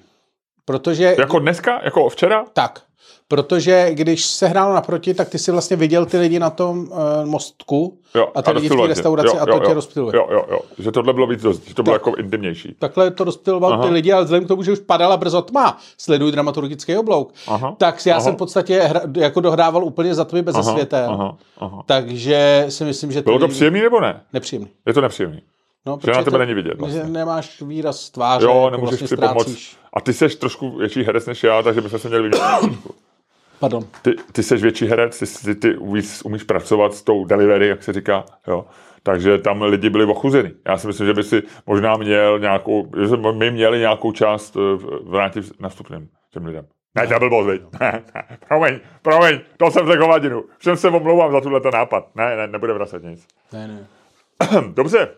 [0.65, 1.15] Protože...
[1.19, 1.81] Jako dneska?
[1.83, 2.45] Jako včera?
[2.53, 2.81] Tak.
[3.27, 6.97] Protože když se hrálo naproti, tak ty si vlastně viděl ty lidi na tom uh,
[7.23, 9.73] mostku Jo, a ty lidi v té restauraci Jo, a to jo, tě jo.
[9.73, 10.15] rozptiluje.
[10.17, 10.59] Jo, jo, jo.
[10.79, 12.05] Že tohle bylo víc dost, že to bylo Tak.
[12.07, 12.75] jako intimnější.
[12.79, 16.31] Takhle to rozptiloval ty lidi, ale vzhledem k tomu, že už padala brzo tma, sleduj
[16.31, 17.75] dramaturgický oblouk, Aha.
[17.77, 18.23] tak já Aha.
[18.23, 21.11] jsem v podstatě hra, jako dohrával úplně za tmy bez Aha, světel.
[21.11, 21.83] aha, aha.
[21.85, 24.21] Takže si myslím, že Bylo to lidi- příjemný nebo ne?
[24.33, 24.69] nepříjemný.
[24.85, 25.41] Je to nepříjemný.
[25.85, 27.01] No, Že na tebe to- není vidět vlastně.
[27.01, 29.77] Že nemáš výraz tváře, Jo, jako nemůžeš vlastně si pomoct.
[29.93, 32.79] A ty seš trošku větší herec než já, takže bychom se měli vyměnit.
[33.59, 33.83] Pardon.
[34.01, 37.83] ty, ty seš větší herec, ty, ty, ty umíš, umíš pracovat s tou delivery, jak
[37.83, 38.65] se říká, jo.
[39.03, 40.51] Takže tam lidi byli ochuzeni.
[40.67, 44.57] Já si myslím, že by si možná měl nějakou, že jsme my měli nějakou část
[44.57, 44.59] eh,
[45.03, 46.65] vrátit nastupným těm lidem.
[46.95, 47.69] Ne, to?
[47.79, 50.43] Ne, ne, promiň, promiň, to jsem řekl hovadinu.
[50.57, 52.15] Všem se omlouvám za tuhle nápad.
[52.15, 53.27] Ne, ne, nebude vracet nic.
[53.53, 53.87] Ne, ne.
[54.73, 55.09] Dobře,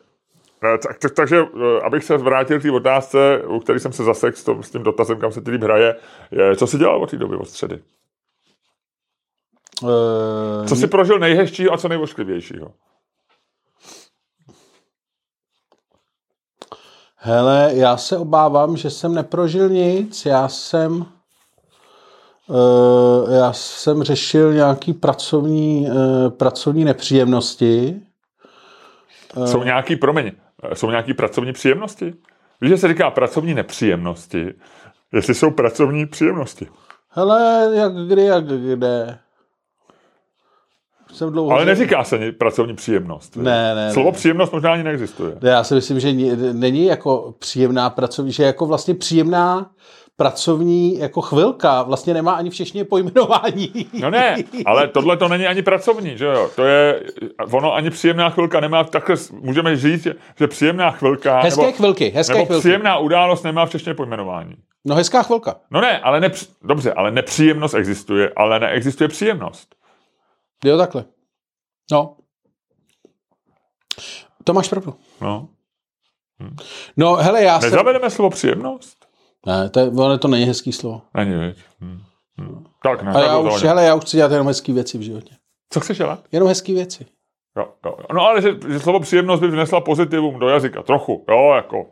[0.61, 4.37] tak, tak, takže eh, abych se vrátil k té otázce, u které jsem se zasek
[4.37, 5.95] s, tom, s tím dotazem, kam se ty líp hraje,
[6.31, 7.79] je, co jsi dělal od té doby, od středy?
[9.83, 12.71] Uh, Co jsi prožil nejhezčího a co nejvošklivějšího?
[17.15, 20.25] Hele, já se obávám, že jsem neprožil nic.
[20.25, 21.05] Já jsem
[23.29, 25.87] já jsem řešil nějaký pracovní,
[26.29, 28.01] pracovní nepříjemnosti.
[29.45, 32.13] Jsou nějaký, promiň, eh, jsou nějaký pracovní příjemnosti?
[32.61, 34.53] Víš, že se říká pracovní nepříjemnosti,
[35.13, 36.67] jestli jsou pracovní příjemnosti.
[37.09, 39.17] Hele, jak kdy, jak kde.
[41.13, 41.51] Jsem dlouho...
[41.51, 43.35] Ale neříká se ni- pracovní příjemnost.
[43.35, 44.17] Ne, ne, Slovo ne.
[44.17, 45.37] příjemnost možná ani neexistuje.
[45.41, 46.13] Já si myslím, že
[46.53, 49.71] není jako příjemná pracovní, že jako vlastně příjemná
[50.17, 53.89] pracovní jako chvilka vlastně nemá ani v češtině pojmenování.
[54.01, 56.49] No ne, ale tohle to není ani pracovní, že jo?
[56.55, 57.03] To je,
[57.51, 60.07] ono ani příjemná chvilka nemá, takhle můžeme říct,
[60.39, 62.59] že příjemná chvilka, Hezké nebo, chvilky, hezké nebo chvilky.
[62.59, 64.55] příjemná událost nemá v češtině pojmenování.
[64.85, 65.55] No hezká chvilka.
[65.71, 66.45] No ne, ale nepři...
[66.63, 69.75] dobře, ale nepříjemnost existuje, ale neexistuje příjemnost.
[70.65, 71.05] Jo, takhle.
[71.91, 72.17] No.
[74.43, 74.95] To máš pravdu.
[75.21, 75.49] No.
[76.97, 77.69] No, hele, já jsem...
[77.69, 79.06] Nezavedeme slovo příjemnost?
[79.47, 81.01] Ne, to, je, ale to není hezký slovo.
[81.13, 81.57] Není, viď?
[81.81, 81.99] Hm.
[82.41, 82.65] Hm.
[82.83, 85.35] Tak ne, A já už, hele, já už chci dělat jenom hezký věci v životě.
[85.69, 86.23] Co chceš dělat?
[86.31, 87.05] Jenom hezký věci.
[87.57, 87.95] Jo, jo.
[87.99, 88.05] jo.
[88.13, 90.83] No ale že, že slovo příjemnost by vnesla pozitivum do jazyka.
[90.83, 91.85] Trochu, jo, jako.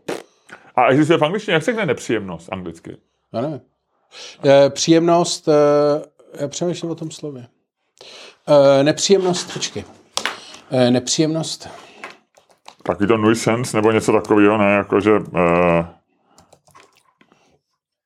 [0.75, 2.97] A existuje v angličtině, jak se řekne nepříjemnost anglicky?
[3.33, 3.61] Já nevím.
[4.45, 5.51] E, příjemnost, e,
[6.41, 7.47] já přemýšlím o tom slově.
[8.79, 9.83] E, nepříjemnost, počkej.
[10.71, 11.69] E, nepříjemnost,
[12.83, 15.11] Taky to nuisance nebo něco takového, ne, jakože...
[15.11, 15.85] Uh,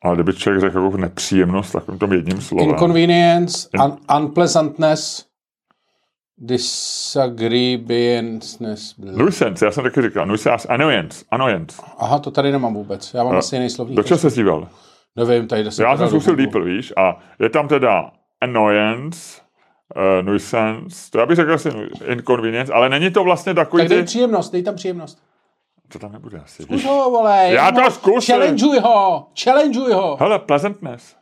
[0.03, 2.69] ale kdyby člověk řekl jako nepříjemnost takovým tom jedním slovem.
[2.69, 5.25] inconvenience, un, unpleasantness,
[6.37, 8.97] disagreeableness.
[8.97, 10.25] Nuisance, já jsem taky říkal.
[10.25, 11.81] Nuisance, annoyance, annoyance.
[11.97, 13.13] Aha, to tady nemám vůbec.
[13.13, 13.97] Já mám asi jiný slovník.
[13.97, 14.67] Do čeho se díval?
[15.15, 16.35] Nevím, tady jde se Já jsem zkusil.
[16.35, 19.41] Deeple, víš, a je tam teda annoyance,
[19.95, 21.69] uh, nuisance, to já bych řekl asi
[22.11, 24.03] inconvenience, ale není to vlastně takový Tak dej ty...
[24.03, 25.21] příjemnost, dej tam příjemnost.
[25.91, 26.63] To tam nebude asi.
[26.63, 27.49] Zkus ho, vole.
[27.51, 28.35] Já to zkusím.
[28.35, 30.17] Challengeuj ho, challengeuj ho.
[30.19, 31.15] Hele, pleasantness.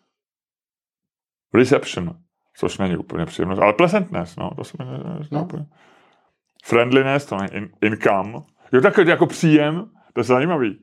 [1.54, 2.16] Reception,
[2.58, 5.42] což není úplně příjemnost, ale pleasantness, no, to se mi ne, ne, No.
[5.44, 5.66] úplně.
[6.66, 8.34] Friendliness, to není in, income.
[8.74, 10.80] Jo, tak jako příjem, to je zajímavý.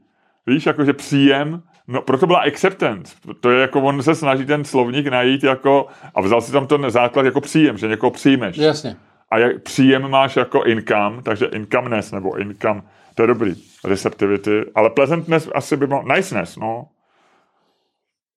[0.46, 3.16] Víš, jakože příjem, no proto byla acceptance.
[3.40, 6.90] To je jako, on se snaží ten slovník najít jako, a vzal si tam ten
[6.90, 8.56] základ jako příjem, že někoho přijmeš.
[8.56, 8.96] Jasně.
[9.30, 12.82] A jak příjem máš jako income, takže incomeness nebo income,
[13.14, 13.54] to je dobrý.
[13.84, 16.88] Receptivity, ale pleasantness asi by mohl, niceness, no.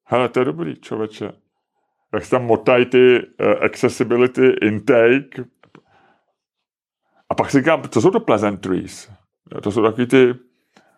[0.06, 1.32] Hele, to je dobrý, člověče.
[2.13, 5.46] Jak se tam motají ty uh, accessibility, intake.
[7.30, 9.10] A pak si říkám, co jsou to pleasantries?
[9.63, 10.34] To jsou takový ty,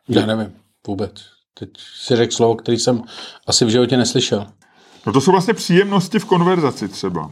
[0.08, 0.56] Já nevím,
[0.88, 1.12] vůbec.
[1.54, 3.04] Teď si řekl slovo, který jsem
[3.48, 4.48] asi v životě neslyšel.
[5.06, 7.32] no to jsou vlastně příjemnosti v konverzaci třeba.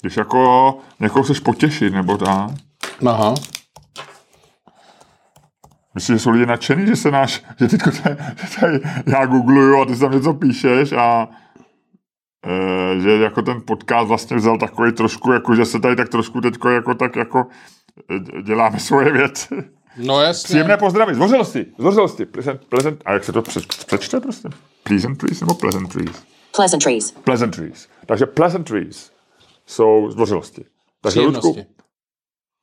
[0.00, 2.50] Když jako někoho chceš potěšit, nebo tak.
[3.06, 3.34] Aha.
[5.96, 9.80] Myslím, že jsou lidi nadšený, že se náš, že teďko tady, že tady já googluju
[9.80, 11.28] a ty tam něco píšeš a
[12.46, 16.40] e, že jako ten podcast vlastně vzal takový trošku, jako že se tady tak trošku
[16.40, 17.46] teďko jako tak jako
[18.38, 19.54] e, děláme svoje věci.
[19.96, 20.44] No jasně.
[20.44, 24.48] Příjemné pozdravy, zdvořilosti, zdvořilosti, pleasant, pleasant, a jak se to před, přečte prostě?
[24.82, 26.22] Pleasantries nebo pleasantries?
[26.56, 27.10] Pleasantries.
[27.10, 27.88] Pleasantries.
[28.06, 29.12] Takže pleasantries
[29.66, 30.64] jsou zdvořilosti.
[31.00, 31.56] Takže Ludku.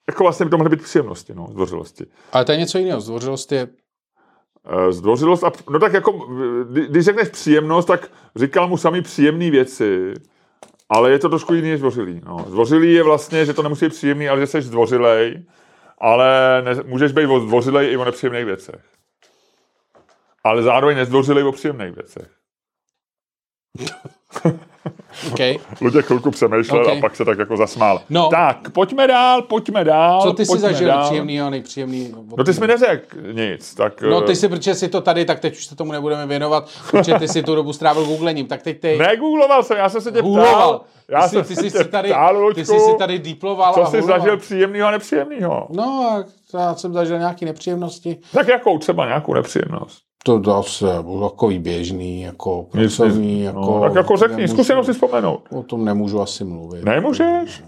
[0.07, 2.05] Jako vlastně by to mohly být příjemnosti, no, zdvořilosti.
[2.31, 3.01] Ale to je něco jiného.
[3.01, 3.67] Zdvořilost je...
[4.87, 6.11] Eh, Zdvořilost a, no tak jako,
[6.63, 10.13] kdy- když řekneš příjemnost, tak říkal mu sami příjemné věci,
[10.89, 12.21] ale je to trošku jiný než zdvořilý.
[12.25, 12.45] No.
[12.47, 15.45] Zdvořilý je vlastně, že to nemusí být příjemný, ale že jsi zdvořilej,
[15.97, 18.85] ale ne, můžeš být zdvořilej i o nepříjemných věcech.
[20.43, 22.29] Ale zároveň nezdvořilej o příjemných věcech.
[25.31, 25.57] Okay.
[25.81, 26.87] Luděk chvilku přemýšlel Ok.
[26.97, 28.01] a pak se tak jako zasmál.
[28.09, 28.29] No.
[28.29, 30.21] Tak, pojďme dál, pojďme dál.
[30.21, 31.03] Co ty jsi pojďme zažil dál.
[31.05, 32.13] příjemný a nejpříjemný?
[32.37, 34.01] No ty jsi mi neřekl nic, tak...
[34.01, 36.69] No eh, ty si, protože si to tady, tak teď už se tomu nebudeme věnovat,
[36.91, 40.11] protože ty si tu dobu strávil googlením, tak teď ty Negoogloval jsem, já jsem se
[40.11, 40.29] tě ptal.
[40.29, 40.81] googloval.
[41.09, 43.73] Já ty, jsi, jsem ty, jsi si tady, ptal, ty Luďku, jsi si tady deeploval
[43.73, 44.19] co jsi huloval.
[44.19, 45.67] zažil příjemného a nepříjemného.
[45.69, 48.17] No, já jsem zažil nějaké nepříjemnosti.
[48.33, 49.97] Tak jakou třeba nějakou nepříjemnost?
[50.23, 53.45] To zase byl takový běžný, jako pracovní, nic.
[53.45, 53.59] jako...
[53.59, 55.41] no, tak jako řekni, nemůžu- zkus jenom si vzpomenout.
[55.51, 56.85] O tom nemůžu asi mluvit.
[56.85, 57.63] Nemůžeš?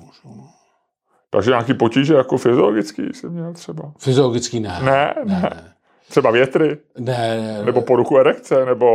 [1.29, 3.91] Takže nějaký potíže jako fyziologický jsi měl třeba?
[3.99, 4.79] Fyziologický ne.
[4.83, 5.73] Ne, ne.
[6.09, 8.87] Třeba větry, Ne, ne, nebo poruchu erekce, nebo,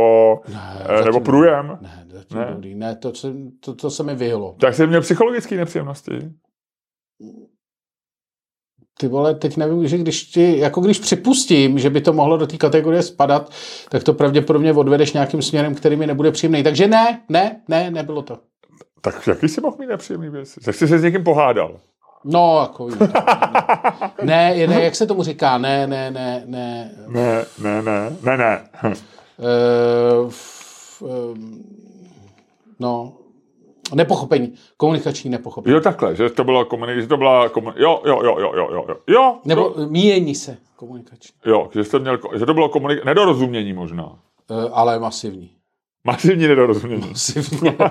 [0.53, 1.77] ne, eh, nebo průjem.
[1.81, 2.45] Ne, zatím Ne.
[2.59, 2.75] ne.
[2.75, 4.55] Ne to, se, to, to se mi vyhlo.
[4.59, 6.19] Tak jsi měl psychologické nepříjemnosti.
[8.99, 12.47] Ty vole, teď nevím, že když ti, jako když připustím, že by to mohlo do
[12.47, 13.51] té kategorie spadat,
[13.89, 16.63] tak to pravděpodobně odvedeš nějakým směrem, který mi nebude příjemný.
[16.63, 18.39] Takže ne, ne, ne, nebylo to.
[19.01, 20.59] Tak jaký jsi mohl mít nepříjemný věci?
[20.59, 21.79] Tak jsi se s někým pohádal.
[22.25, 22.89] No, jako.
[24.23, 26.91] Ne, je, ne, jak se tomu říká, ne, ne, ne, ne.
[27.07, 28.61] Ne, ne, ne, ne, ne.
[28.83, 31.63] Uh, f, um,
[32.79, 33.13] no,
[33.95, 35.73] nepochopení, komunikační nepochopení.
[35.73, 37.83] Jo, takhle, že to bylo komunikace, to byla komunikace.
[37.83, 39.39] Jo, jo, jo, jo, jo, jo, jo.
[39.45, 44.05] Nebo to, míjení se komunikační, jo, že, jste měl, že to bylo komunikace, nedorozumění možná.
[44.05, 45.51] uh, ale masivní.
[46.03, 47.09] Masivní nedorozumění.
[47.09, 47.75] Masivně.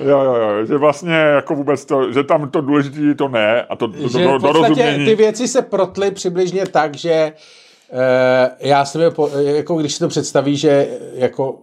[0.00, 3.76] Jo, jo, jo, že vlastně jako vůbec to, že tam to důležité to ne a
[3.76, 5.04] to, to, to, to dorozumění.
[5.04, 7.32] ty věci se protly přibližně tak, že
[7.92, 7.98] uh,
[8.60, 9.00] já jsem
[9.34, 11.58] jako když si to představí, že jako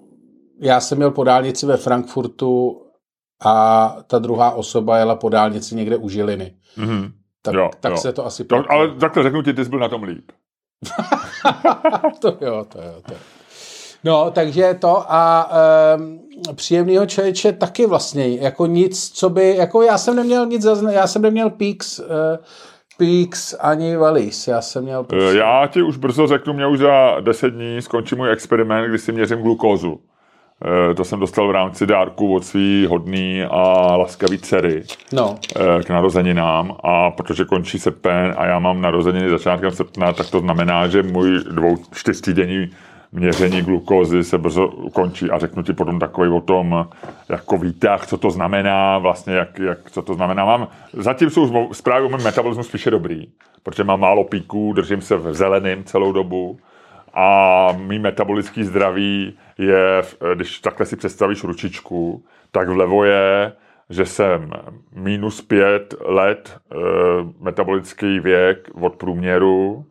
[0.61, 2.81] já jsem měl po dálnici ve Frankfurtu
[3.45, 6.55] a ta druhá osoba jela po dálnici někde u Žiliny.
[6.77, 7.11] Mhm.
[7.41, 7.97] Tak, Jo, tak jo.
[7.97, 8.43] se to asi...
[8.43, 10.31] To, ale takhle řeknu ti, ty jsi byl na tom líp.
[12.19, 13.19] to jo, to jo, to jo.
[14.03, 15.49] No, takže to a
[15.97, 16.19] um,
[16.55, 21.07] příjemného člověče taky vlastně, jako nic, co by, jako já jsem neměl nic, zazna, já
[21.07, 22.05] jsem neměl peaks, uh,
[22.97, 27.19] peaks ani valleys, já jsem měl prostě, Já ti už brzo řeknu, mě už za
[27.19, 29.99] 10 dní skončí můj experiment, kdy si měřím glukózu.
[30.63, 35.83] Eh, To jsem dostal v rámci dárku od svý hodný a laskavý dcery No, eh,
[35.83, 36.75] k narozeninám.
[36.83, 41.39] A protože končí srpen a já mám narozeniny začátkem srpna, tak to znamená, že můj
[41.51, 42.69] dvou čtyřtýdenní
[43.11, 46.87] měření glukózy se brzo končí a řeknu ti potom takový o tom
[47.29, 50.45] jako výtah, co to znamená, vlastně jak, jak co to znamená.
[50.45, 53.27] Mám, zatím jsou zprávy o mém metabolismu spíše dobrý,
[53.63, 56.57] protože mám málo píků, držím se v zeleným celou dobu
[57.15, 60.01] a mý metabolický zdraví je,
[60.33, 63.51] když takhle si představíš ručičku, tak vlevo je,
[63.89, 64.51] že jsem
[64.95, 66.75] minus pět let e,
[67.41, 69.85] metabolický věk od průměru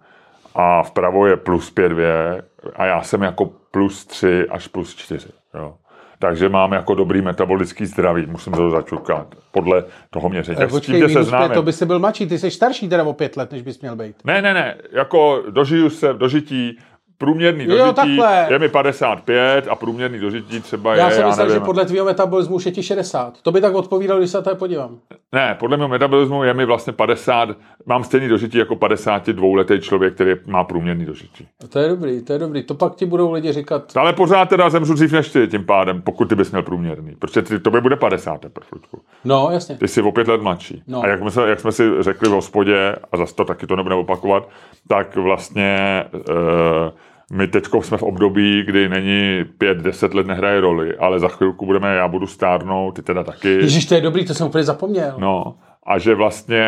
[0.55, 2.45] a vpravo je plus pět věk
[2.77, 5.29] a já jsem jako plus tři až plus čtyři.
[5.55, 5.75] Jo.
[6.19, 10.57] Takže mám jako dobrý metabolický zdraví, musím to začukat, podle toho měření.
[10.57, 12.89] Tak s tím počkej, tě minus pět, to by si byl mladší, ty jsi starší
[12.89, 14.17] teda o pět let, než bys měl být.
[14.25, 16.79] Ne, ne, ne, jako dožiju se v dožití,
[17.19, 18.47] průměrný Jo, dožití takhle.
[18.51, 21.61] je mi 55 a průměrný dožití třeba Já je, jsem já myslel, nevím.
[21.61, 23.35] že podle tvýho metabolismu už je ti 60.
[23.43, 24.99] To by tak odpovídalo, když se na to podívám.
[25.33, 27.49] Ne, podle mého metabolismu je mi vlastně 50,
[27.87, 31.49] mám stejný dožití jako 52 letý člověk, který má průměrný dožití.
[31.69, 32.63] To je dobrý, to je dobrý.
[32.63, 36.03] To pak ti budou lidi říkat, Ale pořád teda zemřu dřív než ty tím pádem,
[36.03, 37.17] pokud ty bys měl průměrný.
[37.19, 39.01] Protože ty, tobě bude 50 teprve, Ludku.
[39.25, 39.77] no jasně.
[39.77, 40.83] Ty jsi o pět let mladší.
[40.87, 41.03] No.
[41.03, 43.77] A jak jsme, se, jak jsme si řekli v hospodě, a zase to taky to
[43.77, 44.49] nebudeme opakovat,
[44.89, 46.93] tak vlastně e,
[47.33, 51.67] my teď jsme v období, kdy není pět, deset let nehraje roli, ale za chvilku
[51.67, 53.49] budeme, já budu stárnout, ty teda taky.
[53.49, 55.15] Ježíš, to je dobrý, to jsem úplně zapomněl.
[55.19, 55.57] No,
[55.87, 56.65] a že vlastně,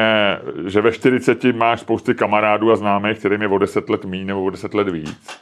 [0.66, 4.44] že ve 40 máš spousty kamarádů a známých, kterým je o 10 let méně nebo
[4.44, 5.40] o 10 let víc.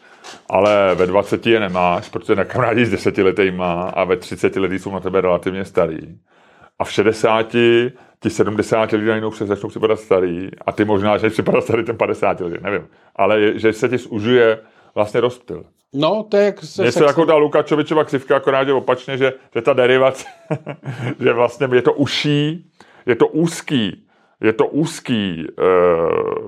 [0.51, 4.79] Ale ve 20 je nemáš, protože na kamarádi s 10 letýma a ve 30 letý
[4.79, 6.19] jsou na tebe relativně starý.
[6.79, 7.43] A v 60
[8.21, 11.97] ti 70 lidí najednou se začnou připadat starý a ty možná, že připadat starý ten
[11.97, 12.87] 50 lidí, nevím.
[13.17, 14.59] Ale je, že se ti zužuje
[14.95, 15.65] vlastně rozptyl.
[15.95, 17.07] No, to je jak se Něco sexem.
[17.07, 20.27] jako ta Lukačovičova křivka, akorát je opačně, že, že ta derivace,
[21.21, 22.71] že vlastně je to uší,
[23.07, 24.07] je to úzký,
[24.41, 25.65] je to úzký e,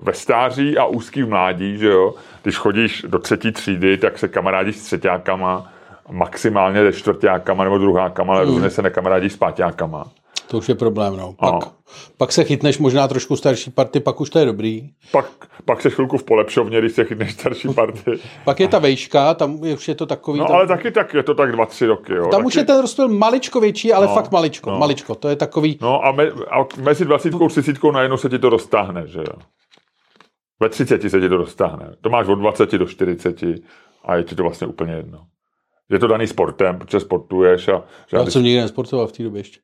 [0.03, 2.15] ve stáří a úzký v mládí, že jo.
[2.43, 5.73] Když chodíš do třetí třídy, tak se kamarádíš s třetíákama,
[6.11, 10.05] maximálně se čtvrtákama nebo druhákama, ale různě se nekamarádíš s páťákama.
[10.51, 11.33] To už je problém, no.
[11.33, 11.73] Pak, Ano.
[12.17, 14.91] pak se chytneš možná trošku starší party, pak už to je dobrý.
[15.13, 15.27] Pak,
[15.65, 18.19] pak se chvilku v polepšovně, když se chytneš starší party.
[18.45, 20.39] Pak je ta vejška, tam je- už je to takový...
[20.39, 22.23] No tam, ale taky tak, je to tak dva, tři roky, jo.
[22.23, 22.45] tam taky...
[22.47, 24.79] už je ten rozptyl maličko větší, ale No, fakt maličko, no.
[24.79, 25.15] maličko.
[25.15, 25.79] To je takový...
[25.83, 29.39] No a, me, a mezi 20 a 30 najednou se ti to roztáhne, že jo.
[30.61, 31.93] Ve 30 se ti to roztáhne.
[32.01, 33.43] To máš od 20 do 40
[34.05, 35.19] a je ti to vlastně úplně jedno.
[35.91, 37.85] Je to daný sportem, protože sportuješ a...
[38.07, 39.61] Že Já jsem nikdy nesportoval v té době ještě.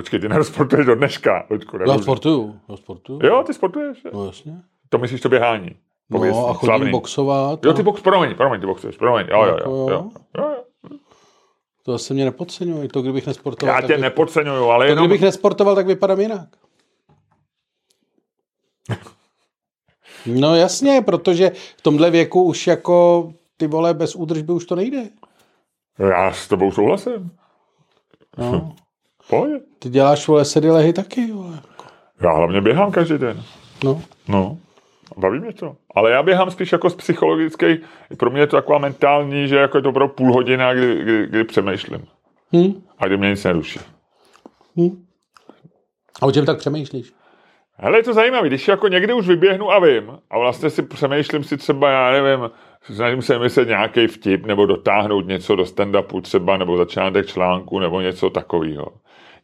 [0.00, 3.20] Počkej, ty nesportuješ do dneška, Luďku, Já sportuju, já sportuju.
[3.22, 3.98] Jo, ty sportuješ?
[4.12, 4.52] No jasně.
[4.88, 5.70] To myslíš to běhání?
[6.10, 6.90] No a chodím slavný.
[6.90, 7.64] boxovat.
[7.64, 9.88] Jo, ty box, promiň, promiň, ty boxuješ, promiň, jo, jo, Jako jo, jo.
[9.90, 10.54] jo, jo,
[10.90, 10.98] jo.
[11.82, 12.88] To se mě nepodceňuj.
[12.88, 15.04] To, kdybych nesportoval, Já tak tě vy- nepodceňuju, ale to, jenom...
[15.06, 16.48] kdybych nesportoval, tak vypadám jinak.
[20.26, 25.02] No jasně, protože v tomhle věku už jako ty vole bez údržby už to nejde.
[25.98, 27.30] Já s tebou souhlasím.
[28.38, 28.74] No.
[29.30, 29.62] Pojď.
[29.78, 31.58] Ty děláš vole sedy lehy taky, vole.
[32.22, 33.42] Já hlavně běhám každý den.
[33.84, 34.02] No.
[34.28, 34.58] No,
[35.16, 35.76] baví mě to.
[35.94, 37.66] Ale já běhám spíš jako z psychologický,
[38.18, 41.26] pro mě je to taková mentální, že jako je to opravdu půl hodina, kdy, kdy,
[41.26, 42.06] kdy přemýšlím.
[42.56, 42.82] Hm?
[42.98, 43.80] A kdy mě nic neruší.
[44.76, 45.04] Hm?
[46.22, 47.12] A o čem tak přemýšlíš?
[47.76, 51.44] Hele, je to zajímavé, když jako někdy už vyběhnu a vím, a vlastně si přemýšlím
[51.44, 52.50] si třeba, já nevím,
[52.82, 58.00] snažím se myslet nějaký vtip, nebo dotáhnout něco do stand-upu třeba, nebo začátek článku, nebo
[58.00, 58.86] něco takového.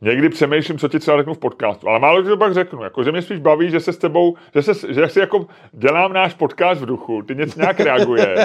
[0.01, 2.83] Někdy přemýšlím, co ti třeba řeknu v podcastu, ale málo kdy to pak řeknu.
[2.83, 6.13] Jako, že mě spíš baví, že se s tebou, že, se, že si jako dělám
[6.13, 8.39] náš podcast v duchu, ty něco nějak reaguješ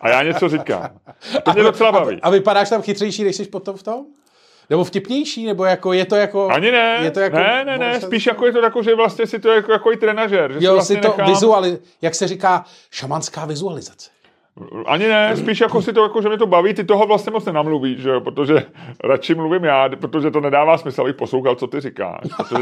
[0.00, 0.88] a já něco říkám.
[1.42, 2.18] To mě docela baví.
[2.22, 4.04] A vypadáš tam chytřejší, než jsi potom v tom?
[4.70, 5.46] Nebo vtipnější?
[5.46, 6.48] Nebo jako je to jako...
[6.48, 9.26] Ani ne, Je to jako, ne, ne, ne, spíš jako je to jako, že vlastně
[9.26, 10.52] si to jako, jako i trenažer.
[10.52, 11.26] Že Jo, vlastně si to nechám...
[11.26, 11.78] vizuali...
[12.02, 14.10] Jak se říká, šamanská vizualizace.
[14.86, 17.44] Ani ne, spíš jako si to, jako, že mě to baví, ty toho vlastně moc
[17.44, 18.62] nenamluvíš, že jo, protože
[19.04, 22.20] radši mluvím já, protože to nedává smysl, abych poslouchal, co ty říkáš.
[22.48, 22.54] Ty,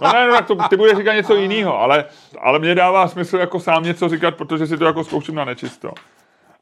[0.00, 2.04] no ne, no tak to, ty budeš říkat něco jiného, ale,
[2.40, 5.90] ale mě dává smysl jako sám něco říkat, protože si to jako zkouším na nečisto.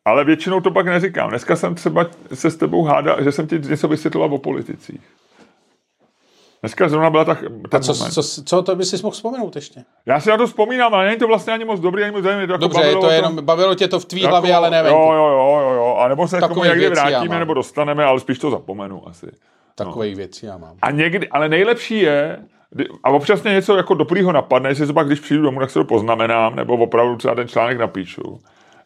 [0.05, 1.29] Ale většinou to pak neříkám.
[1.29, 5.01] Dneska jsem třeba se s tebou hádal, že jsem ti něco vysvětloval o politicích.
[6.67, 8.11] Dneska zrovna byla ta, ten A co, moment.
[8.13, 9.85] co, co to by si mohl vzpomenout ještě?
[10.07, 12.43] Já si na to vzpomínám, ale není to vlastně ani moc dobrý, ani moc zajímavý.
[12.43, 14.85] Jako Dobře, bavilo to jenom, bavilo tě to v tvý jako, hlavě, ale ne Jo,
[14.85, 14.99] venku.
[15.01, 15.97] jo, jo, jo, jo.
[16.01, 19.27] A nebo se k tomu někdy vrátíme, nebo dostaneme, ale spíš to zapomenu asi.
[19.75, 20.77] Takových věcí já mám.
[20.83, 22.39] A někdy, ale nejlepší je,
[23.05, 25.79] a občas mě něco jako dobrýho napadne, jestli to pak, když přijdu domů, tak se
[25.79, 28.41] to poznamenám, nebo opravdu třeba ten článek napíšu,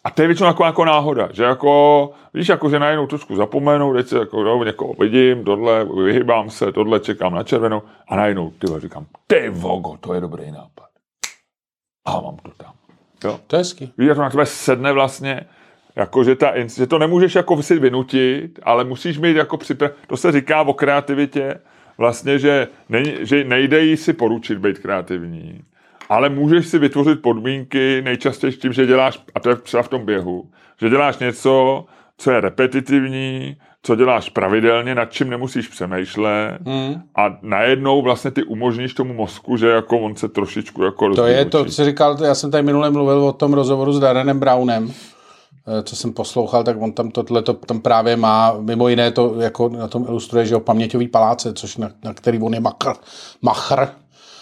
[0.05, 3.95] A to je většinou jako, jako náhoda, že jako, víš, jako, že najednou trošku zapomenu,
[3.95, 8.51] teď se jako, no, někoho vidím, tohle, vyhybám se, tohle čekám na červenou a najednou,
[8.51, 10.89] ty říkám, ty vogo, to je dobrý nápad.
[12.07, 12.73] A mám to tam.
[13.25, 13.41] Jo?
[13.47, 13.93] To je hezký.
[13.99, 15.47] Víš, to na tebe sedne vlastně,
[15.97, 19.91] jako, že, ta, že to nemůžeš jako si vynutit, ale musíš mít jako připra...
[20.07, 21.61] To se říká o kreativitě,
[21.99, 25.65] vlastně, že, nej, že nejde jí si poručit být kreativní,
[26.11, 30.05] ale můžeš si vytvořit podmínky nejčastěji tím, že děláš, a to je třeba v tom
[30.05, 30.51] běhu,
[30.81, 31.85] že děláš něco,
[32.19, 37.03] co je repetitivní, co děláš pravidelně, nad čím nemusíš přemýšlet Hmm.
[37.15, 41.45] a najednou vlastně ty umožníš tomu mozku, že jako on se trošičku jako To je
[41.45, 44.93] to, co říkal, já jsem tady minule mluvil o tom rozhovoru s Darenem Brownem,
[45.79, 49.41] eh, co jsem poslouchal, tak on tam tohle to tam právě má, mimo jiné to
[49.41, 52.93] jako na tom ilustruje, že o paměťový paláce, což na, na který on je makr,
[53.43, 53.89] machr.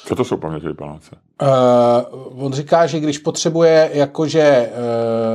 [0.07, 1.17] Co to jsou paměťové paláce?
[1.43, 4.71] Uh, on říká, že když potřebuje, jakože,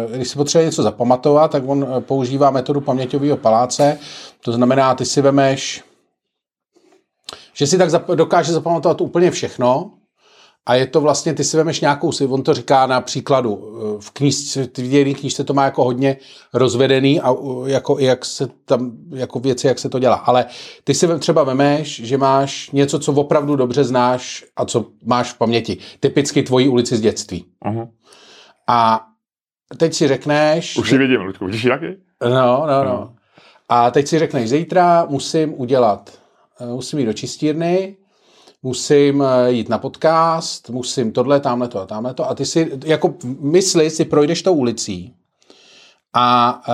[0.08, 3.98] uh, když si potřebuje něco zapamatovat, tak on eh, používá metodu paměťového paláce.
[4.42, 5.84] To znamená, ty si vemeš,
[7.54, 9.92] že si tak zap- dokáže zapamatovat úplně všechno
[10.66, 14.02] a je to vlastně, ty si vemeš nějakou, si, on to říká na příkladu, eh,
[14.02, 16.18] v knížce, v jedné knížce to má jako hodně
[16.54, 17.36] rozvedený a
[17.66, 20.16] jako, jak se tam, jako věci, jak se to dělá.
[20.16, 20.46] Ale
[20.84, 25.38] ty si třeba vemeš, že máš něco, co opravdu dobře znáš a co máš v
[25.38, 25.78] paměti.
[26.00, 27.46] Typicky tvoji ulici z dětství.
[27.62, 27.88] Aha.
[28.68, 29.06] A
[29.78, 30.78] teď si řekneš...
[30.78, 31.98] Už ji vidím, Ludku, vidíš taky?
[32.24, 33.14] No, no, no.
[33.70, 36.20] A teď si řekneš, zítra musím udělat,
[36.60, 37.98] eh, musím jít do čistírny,
[38.64, 42.30] musím eh, jít na podcast, musím tohle, tamhle to a tamhle to.
[42.30, 45.14] A ty si, jako mysli si projdeš tou ulicí
[46.14, 46.74] a eh,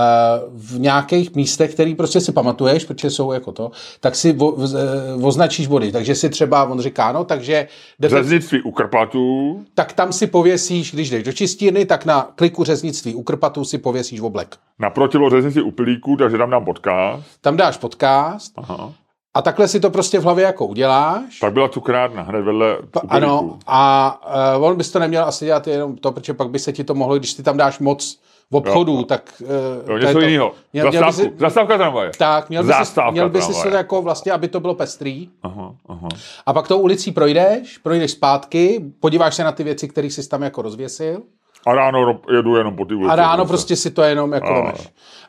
[0.53, 5.23] v nějakých místech, který prostě si pamatuješ, protože jsou jako to, tak si vo, eh,
[5.23, 5.91] označíš body.
[5.91, 7.67] Takže si třeba, on říká, no, takže
[8.03, 13.15] Řeznictví u Karpatů, tak tam si pověsíš, když jdeš do čistírny, tak na kliku řeznictví
[13.15, 14.57] u krpatu si pověsíš oblek.
[14.79, 17.23] naproti bylo řeznictví u Pilíků, takže tam dám podcast.
[17.41, 18.93] Tam dáš podcast Aha.
[19.39, 21.39] A takhle si to prostě v hlavě jako uděláš.
[21.39, 24.21] Pak byla cukrárna, hned vedle Pa, ano, a
[24.57, 26.95] uh, on bys to neměl asi dělat jenom to, protože pak by se ti to
[26.95, 28.19] mohlo, když ty tam dáš moc
[28.51, 29.03] v obchodu, Jo.
[29.03, 29.33] tak...
[29.41, 30.51] Uh, Jo, něco jiného.
[30.73, 32.11] Měl, měl si, zastávka tramvaje.
[32.17, 35.29] tak, měl by si, měl by si to jako vlastně, aby to bylo pestrý.
[35.43, 36.07] Aha, aha.
[36.45, 40.43] A pak tou ulicí projdeš, projdeš zpátky, podíváš se na ty věci, které jsi tam
[40.43, 41.21] jako rozvěsil.
[41.65, 43.11] A ráno jedu jenom po ty ulici.
[43.11, 44.73] A ráno prostě si to jenom jako A.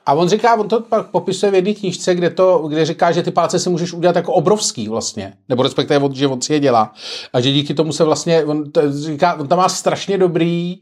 [0.06, 3.22] A on říká, on to pak popisuje v jedné knížce, kde, to, kde říká, že
[3.22, 5.34] ty palce si můžeš udělat jako obrovský vlastně.
[5.48, 6.92] Nebo respektive, že on si je dělá.
[7.32, 10.80] A že díky tomu se vlastně, on, to říká, on tam má strašně dobrý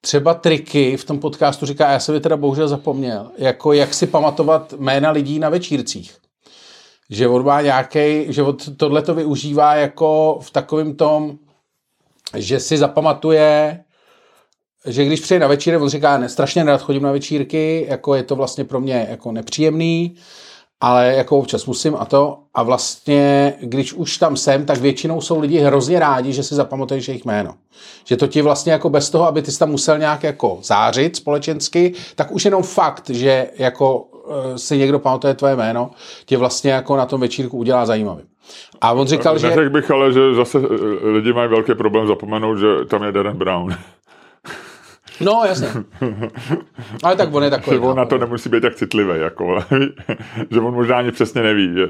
[0.00, 4.06] třeba triky v tom podcastu, říká, já jsem je teda bohužel zapomněl, jako jak si
[4.06, 6.16] pamatovat jména lidí na večírcích.
[7.10, 11.38] Že on má nějaký, že on tohle to využívá jako v takovém tom,
[12.36, 13.83] že si zapamatuje,
[14.86, 18.22] že když přijde na večírek, on říká, ne, strašně nerad chodím na večírky, jako je
[18.22, 20.16] to vlastně pro mě jako nepříjemný,
[20.80, 22.38] ale jako občas musím a to.
[22.54, 27.08] A vlastně, když už tam jsem, tak většinou jsou lidi hrozně rádi, že si zapamatuješ
[27.08, 27.54] jejich jméno.
[28.04, 31.16] Že to ti vlastně jako bez toho, aby ty jsi tam musel nějak jako zářit
[31.16, 35.90] společensky, tak už jenom fakt, že jako eh, si někdo pamatuje tvoje jméno,
[36.26, 38.26] tě vlastně jako na tom večírku udělá zajímavým.
[38.80, 39.48] A on říkal, že...
[39.48, 43.36] Neřekl bych ale, že zase eh, lidi mají velký problém zapomenout, že tam je Darren
[43.36, 43.76] Brown.
[45.20, 45.68] No, jasně.
[47.02, 47.76] Ale tak on je takový.
[47.76, 47.94] že on no.
[47.94, 49.58] na to nemusí být tak citlivý, jako,
[50.50, 51.86] že on možná ani přesně neví, že,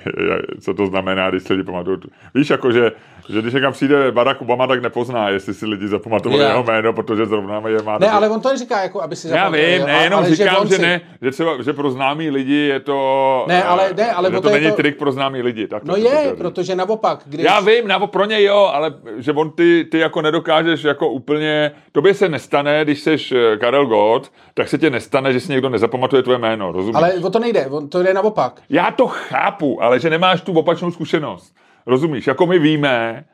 [0.60, 1.98] co to znamená, když se lidi pamatují.
[2.34, 2.92] Víš, jako, že,
[3.28, 6.48] že když někam přijde Barack Obama, tak nepozná, jestli si lidi zapamatovali Já.
[6.48, 7.98] jeho jméno, protože zrovna je má...
[7.98, 10.34] Ne, ale on to neříká, jako aby si Já zapamatoval, vím, jo, ne, jenom ale
[10.34, 13.44] říkám, že, si- ne, že třeba, že pro známý lidi je to...
[13.48, 15.66] Ne, ale- ne, ale že to to je není to- trik pro známý lidi.
[15.66, 16.38] Tak to No je, říct.
[16.38, 17.44] protože naopak, když...
[17.46, 21.70] Já vím, nebo pro něj jo, ale že on ty, ty jako nedokážeš jako úplně,
[21.92, 25.68] tobě se nestane, když seš eh, Karel Gott, tak se tě nestane, že si někdo
[25.68, 26.96] nezapamatuje tvoje jméno, rozumíš?
[26.96, 28.60] Ale o to nejde, on to jde naopak.
[28.70, 31.54] Já to chápu, ale že nemáš tu opačnou zkušenost.
[31.88, 32.26] Rozumíš?
[32.26, 33.24] Jako my víme,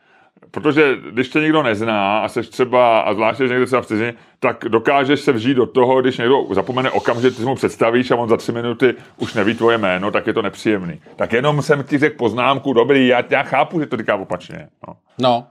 [0.50, 4.14] protože když tě někdo nezná a seš třeba, a zvlášť když někde třeba v cizině,
[4.40, 8.16] tak dokážeš se vžít do toho, když někdo zapomene okamžitě, ty si mu představíš a
[8.16, 11.00] on za tři minuty už neví tvoje jméno, tak je to nepříjemný.
[11.16, 14.68] Tak jenom jsem ti řekl poznámku, dobrý, já, já chápu, že to říká opačně.
[14.88, 14.96] No.
[15.18, 15.46] No.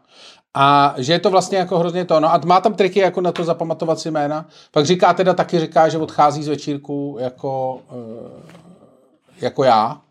[0.54, 2.20] A že je to vlastně jako hrozně to.
[2.20, 4.46] No a má tam triky jako na to zapamatovat si jména.
[4.72, 8.56] Pak říká teda taky říká, že odchází z večírku jako, eh,
[9.42, 10.02] jako já.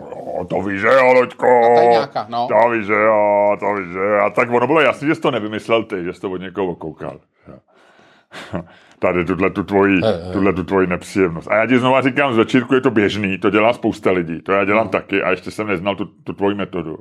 [0.00, 1.46] No, to víš, že jo, Loďko.
[1.90, 2.48] nějaká, no.
[2.48, 4.18] To víš, že jo, to víš, že jo.
[4.26, 6.66] A tak ono bylo jasný, že jsi to nevymyslel ty, že jsi to od někoho
[6.66, 7.20] okoukal.
[8.98, 10.00] Tady tuhle tu tvoji,
[10.32, 11.48] tuhle tu tvoji nepříjemnost.
[11.50, 14.52] A já ti znova říkám, z večírku je to běžný, to dělá spousta lidí, to
[14.52, 14.90] já dělám No.
[14.90, 16.98] taky a ještě jsem neznal tu, tu tvoji metodu.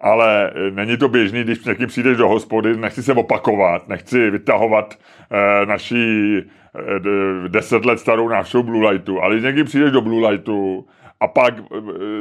[0.00, 4.94] Ale e, není to běžný, když někým přijdeš do hospody, nechci se opakovat, nechci vytahovat
[5.30, 10.28] e, naší eh, deset let starou návštěvu Blue Lightu, ale když někdy přijdeš do Blue
[10.30, 10.86] Lightu
[11.20, 11.62] a pak eh,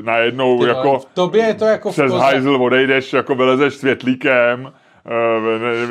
[0.01, 2.23] najednou Ty jako v tobě je to jako přes koze.
[2.23, 4.71] hajzl odejdeš, jako vylezeš světlíkem,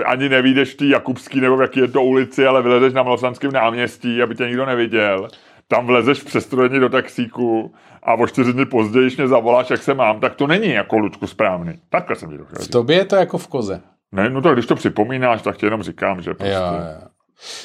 [0.01, 3.03] eh, ani nevídeš v té Jakubský nebo v jaký je to ulici, ale vylezeš na
[3.03, 5.29] Malosanském náměstí, aby tě nikdo neviděl.
[5.69, 10.21] Tam vlezeš přestrojení do taxíku a o čtyři dny později, mě zavoláš, jak se mám,
[10.21, 11.73] tak to není jako Ludku správný.
[11.91, 13.81] Takhle jsem ti to chtěl V tobě je to jako v koze.
[14.13, 16.53] Ne, no tak když to připomínáš, tak ti jenom říkám, že prostě...
[16.55, 17.09] Jo, jo.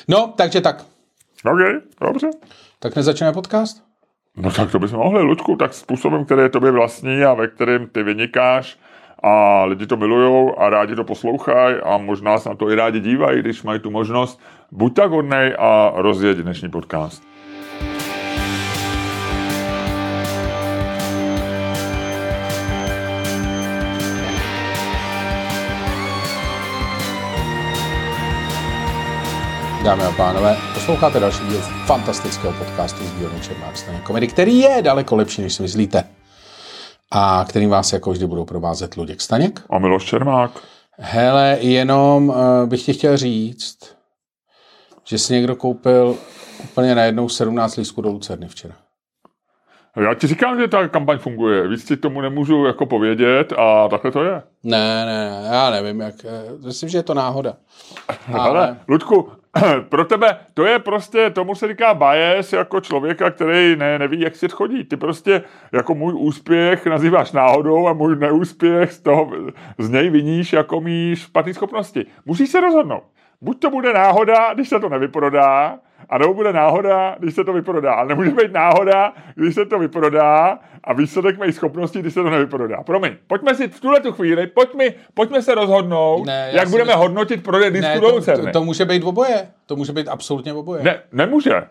[0.08, 0.86] No, takže tak.
[1.46, 2.30] OK, dobře.
[2.80, 3.84] Tak nezačneme podcast?
[4.38, 7.88] No tak to bychom mohli, Ludku, tak způsobem, který je tobě vlastní a ve kterém
[7.88, 8.80] ty vynikáš
[9.24, 13.00] a lidi to milujou a rádi to poslouchají a možná se na to i rádi
[13.00, 14.42] dívají, když mají tu možnost.
[14.72, 17.31] Buď tak hodnej a rozjeď dnešní podcast.
[29.84, 34.82] Dámy a pánové, posloucháte další díl fantastického podcastu z dílny Čermák Staněk komedy, který je
[34.82, 36.04] daleko lepší, než si myslíte.
[37.12, 39.62] A kterým vás jako vždy budou provázet Luděk Staněk.
[39.70, 40.52] A Miloš Čermák.
[40.98, 43.98] Hele, jenom uh, bych ti chtěl říct,
[45.04, 46.18] že si někdo koupil
[46.64, 48.76] úplně najednou 17 lístků do Lucerny včera.
[49.96, 51.68] Já ti říkám, že ta kampaň funguje.
[51.68, 54.42] Víc ti k tomu nemůžu jako povědět a takhle to je.
[54.64, 57.54] Ne, ne, já nevím, jak, eh, myslím, že je to náhoda.
[58.34, 59.32] Ale, Ludku,
[59.90, 64.36] pro tebe to je prostě, tomu se říká bias jako člověka, který ne, neví, jak
[64.36, 64.84] svět chodí.
[64.84, 69.32] Ty prostě jako můj úspěch nazýváš náhodou a můj neúspěch z, toho,
[69.78, 72.06] z něj viníš jako mý špatné schopnosti.
[72.26, 73.04] Musíš se rozhodnout.
[73.42, 75.80] Buď to bude náhoda, když se to nevyprodá,
[76.10, 77.94] a nebo bude náhoda, když se to vyprodá.
[77.94, 82.30] Ale nemůže být náhoda, když se to vyprodá a výsledek mé schopnosti, když se to
[82.30, 82.84] nevyprodá.
[82.84, 87.00] Promiň, pojďme si v tuhle tu chvíli, pojďme, pojďme se rozhodnout, Ne, jak budeme myslím-
[87.00, 88.52] hodnotit prodej disku Ne, do to, to, Lucerny.
[88.52, 89.48] to může být oboje.
[89.66, 90.84] To může být absolutně oboje.
[90.84, 91.62] Ne, nemůže.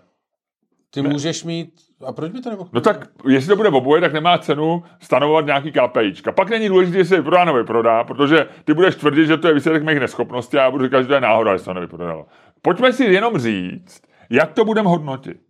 [0.94, 1.70] Ty můžeš mít...
[2.06, 2.70] A proč by to nemohlo?
[2.72, 6.32] No tak, jestli to bude oboje, tak nemá cenu stanovovat nějaký KPIčka.
[6.32, 9.54] Pak není důležité, jestli se vyprodá nebo vyprodá, protože ty budeš tvrdit, že to je
[9.54, 12.26] výsledek mých neschopností a já budu říkat, že to je náhoda, že se to nevyprodalo.
[12.62, 15.40] Pojďme si jenom říct, jak to budeme hodnotit.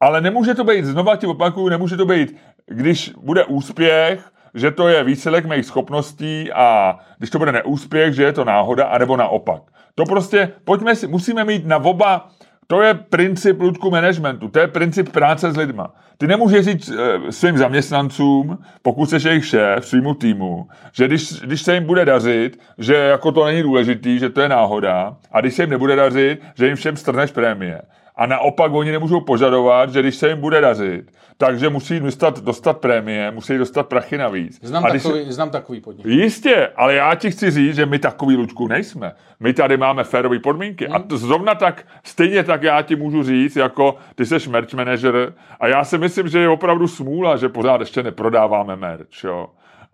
[0.00, 4.88] Ale nemůže to být, znova ti opakuju, nemůže to být, když bude úspěch, že to
[4.88, 9.62] je výsledek mých schopností a když to bude neúspěch, že je to náhoda, anebo naopak.
[9.94, 12.28] To prostě, pojďme si, musíme mít na oba,
[12.70, 15.94] to je princip ludku managementu, to je princip práce s lidma.
[16.18, 21.62] Ty nemůžeš říct e, svým zaměstnancům, pokud jsi jejich šéf, svýmu týmu, že když, když
[21.62, 25.54] se jim bude dařit, že jako to není důležitý, že to je náhoda, a když
[25.54, 27.82] se jim nebude dařit, že jim všem strneš prémie.
[28.20, 32.78] A naopak oni nemůžou požadovat, že když se jim bude dařit, takže musí dostat, dostat
[32.78, 34.58] prémie, musí dostat prachy navíc.
[34.62, 36.06] Znám, a když takový, znám takový podnik.
[36.06, 39.12] Jistě, ale já ti chci říct, že my takový Lučku nejsme.
[39.40, 40.88] My tady máme férové podmínky.
[40.88, 45.32] A to zrovna tak, stejně tak já ti můžu říct, jako ty jsi merch manager
[45.60, 49.46] a já si myslím, že je opravdu smůla, že pořád ještě neprodáváme merch, jo.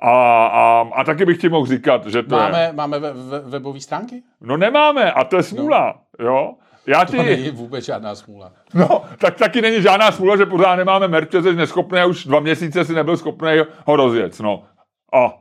[0.03, 2.43] A, a, a taky bych ti mohl říkat, že to je...
[2.43, 4.23] Máme, máme we, we, webové stránky?
[4.41, 6.55] No nemáme a to je smůla, jo.
[6.87, 7.17] Já ti...
[7.17, 8.53] To není vůbec žádná smůla.
[8.75, 11.09] No, tak taky není žádná smůla, že pořád nemáme
[11.55, 13.49] neschopný a už dva měsíce si nebyl schopný
[13.87, 14.65] ho rozjet, no.
[15.13, 15.35] A,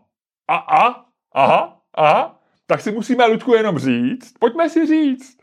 [0.47, 5.37] a, a, aha, aha, tak si musíme, Ludku, jenom říct, pojďme si říct,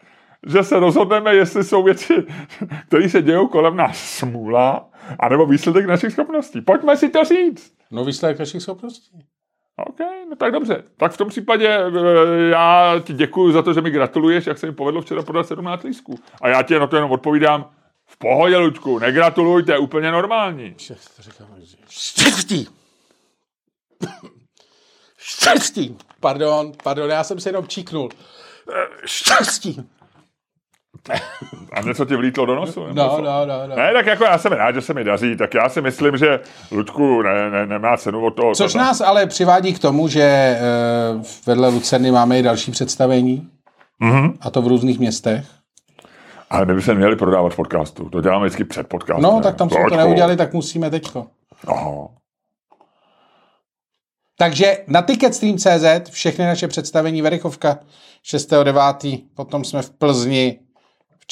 [0.47, 2.15] že se rozhodneme, jestli jsou věci,
[2.87, 4.91] které se dějou kolem nás smůla,
[5.21, 6.61] anebo výsledek našich schopností.
[6.61, 7.73] Pojďme si to říct.
[7.91, 9.25] No výsledek našich schopností.
[9.77, 9.99] OK,
[10.31, 10.85] no tak dobře.
[10.97, 14.67] Tak v tom případě eh, já ti děkuji za to, že mi gratuluješ, jak se
[14.67, 16.19] mi povedlo včera podat 17 lístků.
[16.43, 17.71] A já ti na to jenom odpovídám,
[18.07, 20.75] v pohodě, Luďku, negratuluj, to je úplně normální.
[21.89, 22.69] Štěstí!
[25.19, 25.97] Štěstí!
[26.21, 28.11] Pardon, pardon, já jsem se jenom číknul.
[29.05, 29.89] Štěstí!
[31.73, 32.87] A něco ti vlítlo do nosu?
[32.87, 33.77] nebo No, no, no, no.
[33.77, 36.41] Ne, tak jako já jsem rád, že se mi daří, tak já si myslím, že
[36.71, 38.55] Ludku ne, ne, nemá cenu od toho.
[38.55, 40.61] Což to- nás ale přivádí k tomu, že eh,
[41.47, 43.49] vedle Lucerny máme i další představení.
[44.01, 44.35] Mhm.
[44.41, 45.45] A to v různých městech.
[46.51, 48.09] Ale my bychom měli prodávat v podcastu.
[48.09, 49.23] To děláme vždycky před podcastem.
[49.23, 51.27] No, tak tam jsme to neudělali, tak musíme teďko.
[51.67, 52.09] Aha.
[54.39, 57.79] Takže na Ticketstream.cz všechny naše představení Verichovka
[58.27, 59.23] 6.9.
[59.35, 60.59] Potom jsme v Plzni,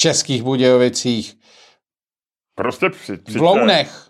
[0.01, 1.33] Českých Budějovicích,
[2.55, 4.09] Prostě při, v Lounech,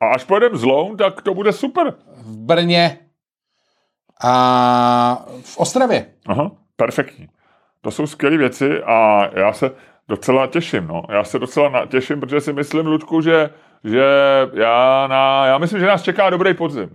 [0.00, 1.94] A až pojedeme z Loun, tak to bude super.
[2.16, 2.98] v Brně
[4.24, 6.06] a v Ostravě.
[6.26, 7.28] Aha, perfektní.
[7.80, 9.70] To jsou skvělé věci a já se
[10.08, 11.02] docela těším, no.
[11.10, 13.50] Já se docela těším, protože si myslím, Ludku, že,
[13.84, 14.04] že
[14.52, 16.90] já, na, já myslím, že nás čeká dobrý podzim,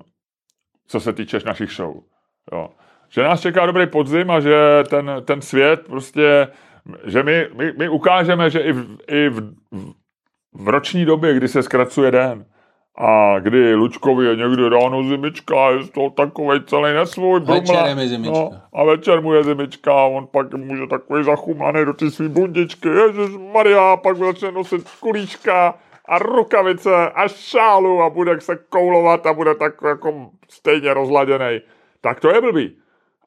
[0.88, 1.96] co se týče našich show.
[2.52, 2.70] Jo.
[3.10, 6.48] Že nás čeká dobrý podzim a že ten, ten svět prostě
[7.06, 9.54] že my, my, my ukážeme, že i, v, i v,
[10.54, 12.46] v, roční době, kdy se zkracuje den,
[12.98, 17.40] a kdy Lučkovi je někdy ráno zimička, je to takový celý nesvůj.
[17.40, 17.60] brumle.
[17.60, 18.40] Večer je mi zimička.
[18.40, 22.30] No, a večer mu je zimička a on pak může takový zachumaný do ty svý
[22.30, 22.90] bundičky.
[22.90, 25.76] Ježiš Maria, pak začne nosit kulíčka
[26.06, 31.60] a rukavice a šálu a bude se koulovat a bude tak jako stejně rozladěný.
[32.02, 32.78] Tak to je blbý.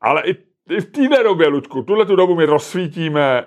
[0.01, 3.47] Ale i v téhle době, Lučku, tuhle tu dobu my rozsvítíme,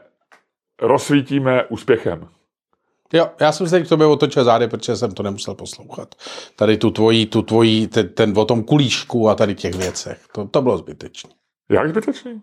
[0.82, 2.28] rozsvítíme úspěchem.
[3.14, 6.16] Jo, já jsem se k tobě otočil zády, protože jsem to nemusel poslouchat.
[6.56, 10.22] Tady tu tvojí, tu tvojí, ten, ten o tom kulíšku a tady těch věcech.
[10.32, 11.30] To, to bylo zbytečné.
[11.70, 12.42] Jak zbytečný?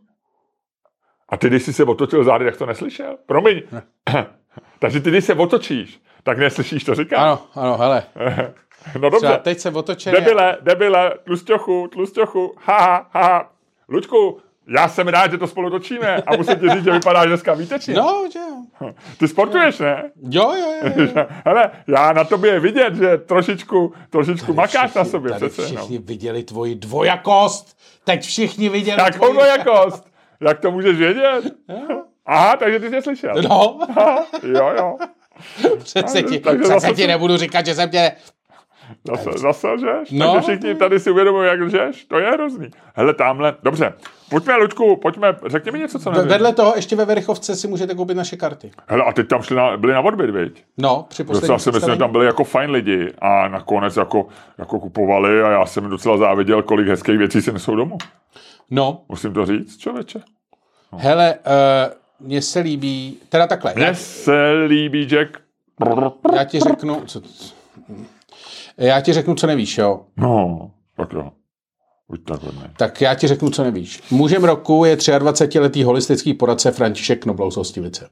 [1.29, 3.17] A ty, když jsi se otočil zády, tak to neslyšel?
[3.27, 3.63] Promiň.
[4.79, 7.21] Takže ty, když se otočíš, tak neslyšíš, to říkám.
[7.21, 8.03] Ano, ano, hele.
[8.87, 9.41] no Třeba dobře.
[9.43, 10.17] teď se otočený.
[10.17, 13.53] Debile, debile, tlusťochu, tlusťochu, haha, haha.
[13.89, 17.55] Lučku, já jsem rád, že to spolu točíme a musím ti říct, že vypadáš dneska
[17.55, 17.95] výtečně.
[17.95, 18.93] No, že jo.
[19.19, 20.11] Ty sportuješ, ne?
[20.31, 20.93] Jo, jo, jo.
[20.97, 21.27] jo.
[21.45, 25.33] Hele, já na tobě je vidět, že trošičku, trošičku makáš na sobě.
[25.33, 25.67] Tady Přece, no.
[25.67, 27.79] všichni viděli tvoji dvojakost.
[28.05, 30.11] Teď všichni viděli Jakou dvojakost?
[30.41, 31.43] Jak to můžeš vědět?
[32.27, 33.35] Aha, takže ty jsi neslyšel.
[33.49, 34.97] No, Aha, jo, jo.
[35.79, 38.13] přece ti, Takže přece ti nebudu říkat, že jsem tě...
[39.09, 40.11] Zase, zase lžeš?
[40.11, 40.33] No.
[40.33, 42.05] Takže všichni tady si uvědomují, jak lžeš?
[42.05, 42.71] To je hrozný.
[42.95, 43.93] Hele, tamhle, dobře.
[44.31, 46.29] Pojďme, Lučku, pojďme, řekni mi něco, co nevím.
[46.29, 48.71] Vedle toho ještě ve Verichovce si můžete koupit naše karty.
[48.87, 50.65] Hele, a teď tam šli na, byli na odbyt, viď?
[50.79, 54.27] No, při Docela posledním si myslím, že tam byli jako fajn lidi a nakonec jako,
[54.59, 57.99] jako kupovali a já jsem docela záviděl, kolik hezkých věcí si nesou domů.
[58.71, 60.21] No, Musím to říct, člověče.
[60.97, 61.35] hele,
[62.21, 65.39] uh, mně se líbí, teda takhle, já, Mně se líbí Jack.
[66.37, 67.21] já ti řeknu, co,
[68.87, 70.07] já ti řeknu, co nevíš, jo.
[70.17, 71.33] No, tak jo.
[72.09, 72.63] Buď tak hodný.
[72.77, 74.03] Tak já ti řeknu, co nevíš.
[74.11, 78.09] Mužem roku je 23-letý holistický poradce František Knoblou z Hostivice.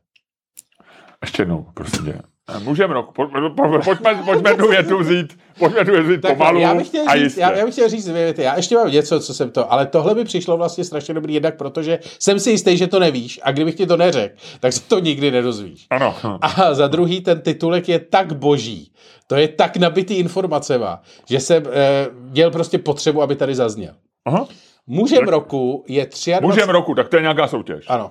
[1.23, 2.23] Ještě jednou, prosím tě.
[2.59, 6.33] Můžeme rok, po, po, po, pojďme, pojďme tu větu vzít, pojďme tu větu vzít Tak
[6.37, 7.41] pomalu já bych chtěl a říct, jistě.
[7.41, 8.43] já, já bych chtěl říct dvě věty.
[8.43, 11.57] Já ještě mám něco, co jsem to, ale tohle by přišlo vlastně strašně dobrý jednak,
[11.57, 14.99] protože jsem si jistý, že to nevíš a kdybych ti to neřekl, tak se to
[14.99, 15.87] nikdy nedozvíš.
[15.91, 16.15] Ano.
[16.41, 18.93] A za druhý, ten titulek je tak boží,
[19.27, 23.93] to je tak nabitý informacema, že jsem eh, měl prostě potřebu, aby tady zazněl.
[24.25, 24.47] Aha.
[24.87, 26.47] Mužem roku je 23...
[26.47, 27.85] Mužem roku, tak to je nějaká soutěž.
[27.89, 28.11] Ano,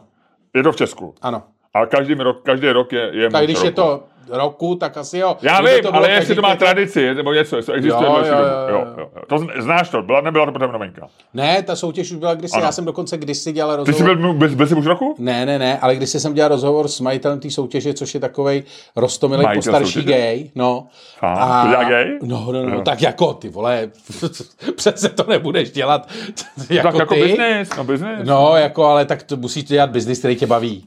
[0.55, 1.15] Je to v Česku.
[1.21, 1.43] ano.
[1.82, 3.65] A každý rok, každý rok je, je Tak když roku.
[3.65, 5.38] je to roku, tak asi jo.
[5.41, 8.25] Já Kdyby vím, to ale jestli to má tradici, nebo něco, jestli existuje Jo, jo,
[8.25, 8.36] jo,
[8.69, 9.21] Jo, jo, jo.
[9.28, 11.07] To zn- znáš to, byla, nebyla to potom novinka.
[11.34, 12.65] Ne, ta soutěž už byla kdysi, Ano.
[12.65, 13.97] já jsem dokonce kdysi dělal Ty rozhovor.
[13.97, 15.15] jsi byl, byl, byl jsi muž roku?
[15.19, 18.63] Ne, ne, ne, ale když jsem dělal rozhovor s majitelem té soutěže, což je takovej
[18.95, 20.17] rostomilý Majitel postarší soutěže?
[20.19, 20.88] gay, no.
[21.21, 22.19] A, to dělá gay?
[22.23, 22.82] No, no, no, Jo.
[22.82, 23.89] tak jako ty vole,
[24.75, 26.09] přece to nebudeš dělat
[26.69, 27.21] jako tak jako ty.
[27.21, 28.19] business, no business.
[28.28, 30.86] No, jako, ale tak to musíš dělat biznis, který tě baví.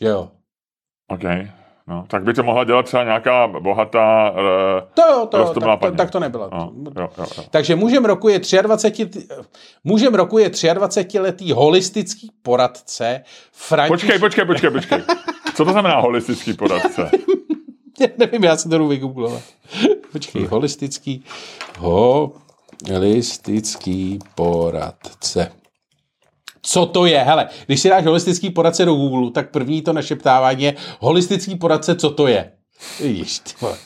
[0.00, 0.28] Že Jo.
[1.08, 1.22] OK.
[1.86, 4.30] No, tak by to mohla dělat třeba nějaká bohatá...
[4.30, 4.36] Uh,
[4.94, 5.96] To jo, to, jo, tak, to, paní.
[5.96, 6.48] tak to nebylo.
[6.50, 6.72] no,
[7.02, 7.44] jo, jo, jo.
[7.50, 9.20] Takže mužem roku je 23, t-
[9.84, 13.22] mužem roku je 23-letý holistický poradce
[13.52, 14.00] František...
[14.00, 15.02] Počkej, počkej, počkej, počkej.
[15.54, 17.10] Co to znamená holistický poradce?
[18.18, 19.42] Nevím, já se to jdu vygooglovat.
[20.12, 21.24] Počkej, holistický,
[22.88, 25.52] holistický poradce.
[26.62, 27.18] Co to je?
[27.18, 31.94] Hele, když si dáš holistický poradce do Google, tak první to našeptávání je holistický poradce,
[31.94, 32.52] co to je?
[33.60, 33.76] Vole.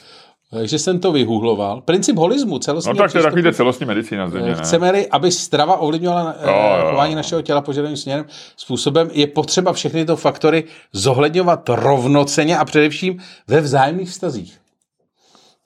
[0.51, 1.81] Takže jsem to vygoogloval.
[1.81, 4.55] Princip holismu, No celostního tak to je takový celostní medicína země, ne?
[4.55, 6.91] Chceme-li, aby strava ovlivňovala Jo, eh, jo.
[6.91, 8.24] chování našeho těla požadovaným směrem
[8.57, 13.18] způsobem, je potřeba všechny tyto faktory zohledňovat rovnoceně a především
[13.49, 14.59] ve vzájemných vztazích.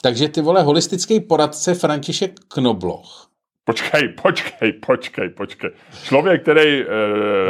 [0.03, 3.30] Takže ty vole holistický poradce František Knobloch.
[3.71, 5.71] Počkej, počkej, počkej, počkej.
[6.03, 6.91] Člověk, který uh,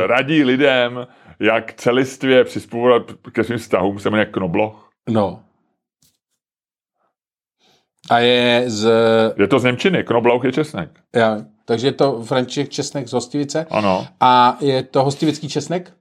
[0.06, 1.06] radí lidem,
[1.40, 3.02] jak celistvě přizpůsobovat
[3.32, 4.90] ke svým vztahům, se jmenuje Knobloch.
[5.08, 5.42] No.
[8.10, 8.90] A je z...
[9.38, 10.90] Je to z Němčiny, Knoblauch je česnek.
[11.14, 13.66] Já, takže je to František Česnek z Hostivice.
[13.70, 14.06] Ano.
[14.20, 15.92] A je to hostivický česnek.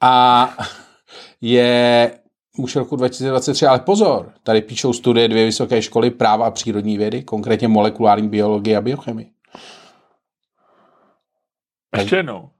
[0.00, 0.48] A
[1.40, 2.10] je
[2.58, 7.22] už roku 2023, ale pozor, tady píšou studie dvě vysoké školy práva a přírodní vědy,
[7.22, 9.37] konkrétně molekulární biologii a biochemii.
[11.96, 12.50] Ještě jednou.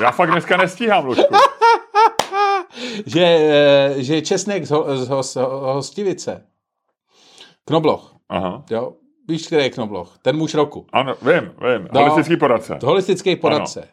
[0.00, 1.34] Já fakt dneska nestíhám, Lučku.
[3.06, 5.34] Že, eh, že je česnek z, ho, z, ho, z
[5.74, 6.46] hostivice.
[7.64, 8.64] Knobloch, Aha.
[8.70, 8.92] jo?
[9.28, 10.18] Víš, který je Knobloch?
[10.22, 10.86] Ten muž roku.
[10.92, 11.88] Ano, vím, vím.
[11.92, 12.00] No.
[12.00, 12.78] Holistický poradce.
[12.84, 13.88] Holistický poradce.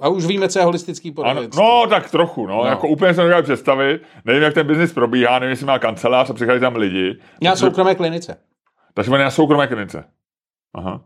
[0.00, 1.60] A už víme, co je holistický Ano, poradce.
[1.60, 2.56] no, tak trochu, no.
[2.56, 2.64] No.
[2.66, 4.02] Jako úplně se nedokážu představit.
[4.24, 7.16] Nevím, jak ten biznis probíhá, nevím, jestli má kancelář a přichází tam lidi.
[7.42, 8.40] Já Takže- soukromé klinice.
[8.94, 10.04] Takže je na soukromé klinice.
[10.74, 11.00] Aha.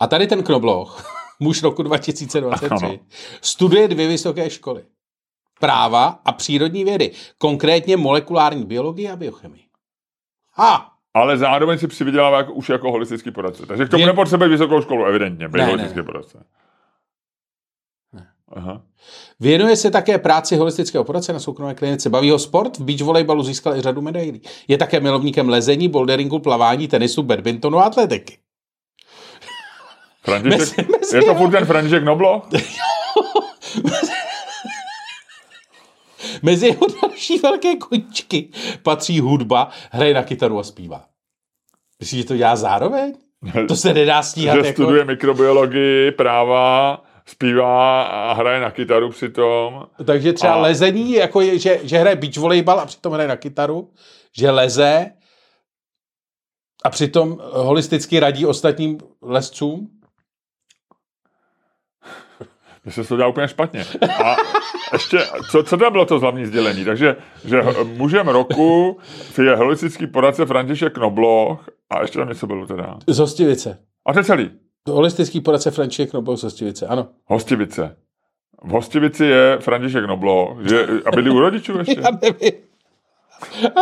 [0.00, 2.94] A tady ten Knobloch, muž roku 2023, Ano.
[3.40, 4.84] studuje dvě vysoké školy.
[5.60, 9.64] práva a přírodní vědy, konkrétně molekulární biologii a biochemii.
[10.52, 10.88] Ha!
[11.14, 13.66] Ale zároveň si přivydělává jako, už jako holistický poradce.
[13.66, 16.02] Takže k tomu Vě- nepotřebuje vysokou školu, evidentně, být ne, holistický ne.
[16.02, 16.44] poradce.
[18.54, 18.82] Aha.
[19.40, 22.10] Věnuje se také práci holistického poradce na soukromé klinice.
[22.10, 24.42] Baví ho sport, v beach volejbalu získal i řadu medailí.
[24.68, 28.38] Je také milovníkem lezení, boulderingu, plavání, tenisu, badmintonu a atletiky.
[30.24, 32.42] František, Mezi- mezi je to furt ten František Noblo?
[36.42, 38.48] Mezi jeho další velké koníčky
[38.82, 41.04] patří hudba, hraje na kytaru a zpívá.
[42.00, 43.14] Myslíš, že to dělá zároveň?
[43.68, 44.72] To se nedá stíhat že jako...
[44.82, 49.86] studuje mikrobiologii, práva, zpívá a hraje na kytaru přitom.
[50.04, 53.36] Takže třeba A- lezení, jako je, že, že hraje beach volejbal a přitom hraje na
[53.36, 53.90] kytaru,
[54.36, 55.10] že leze
[56.84, 59.88] a přitom holisticky radí ostatním lescům.
[62.86, 63.84] Že se to dá úplně špatně.
[64.24, 64.36] A
[64.92, 65.18] ještě,
[65.50, 66.84] co, co tam bylo to hlavní sdělení?
[66.84, 68.98] Takže, že mužem roku
[69.42, 72.98] je holistický poradce František Knobloch a ještě tam něco bylo teda.
[73.06, 73.78] Z Hostivice.
[74.06, 74.50] A to je celý.
[74.88, 77.06] Holistický poradce František Nobel z Hostivice, ano.
[77.26, 77.96] Hostivice.
[78.64, 82.00] V Hostivici je František Knobloch, že, a byli u rodičů ještě.
[82.04, 82.52] Já nevím.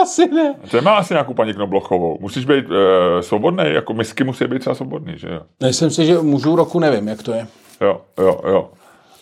[0.03, 0.55] Asi ne.
[0.71, 2.19] To má asi nějakou paní Knoblochovou.
[2.21, 5.41] Musíš být e, svobodný, jako misky musí být třeba svobodný, že jo?
[5.63, 7.47] Myslím si, že mužů roku nevím, jak to je.
[7.81, 8.71] Jo, jo, jo.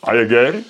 [0.04, 0.62] A je gay?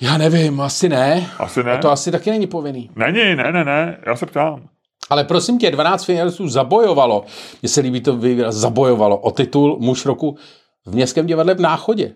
[0.00, 1.30] Já nevím, asi ne.
[1.38, 1.78] Asi ne.
[1.78, 2.90] To asi taky není povinný.
[2.96, 4.68] Není, ne, ne, ne, já se ptám.
[5.10, 7.24] Ale prosím tě, 12 finalistů zabojovalo,
[7.62, 10.36] mně se líbí to výraz, zabojovalo o titul muž roku
[10.86, 12.14] v Městském divadle v Náchodě.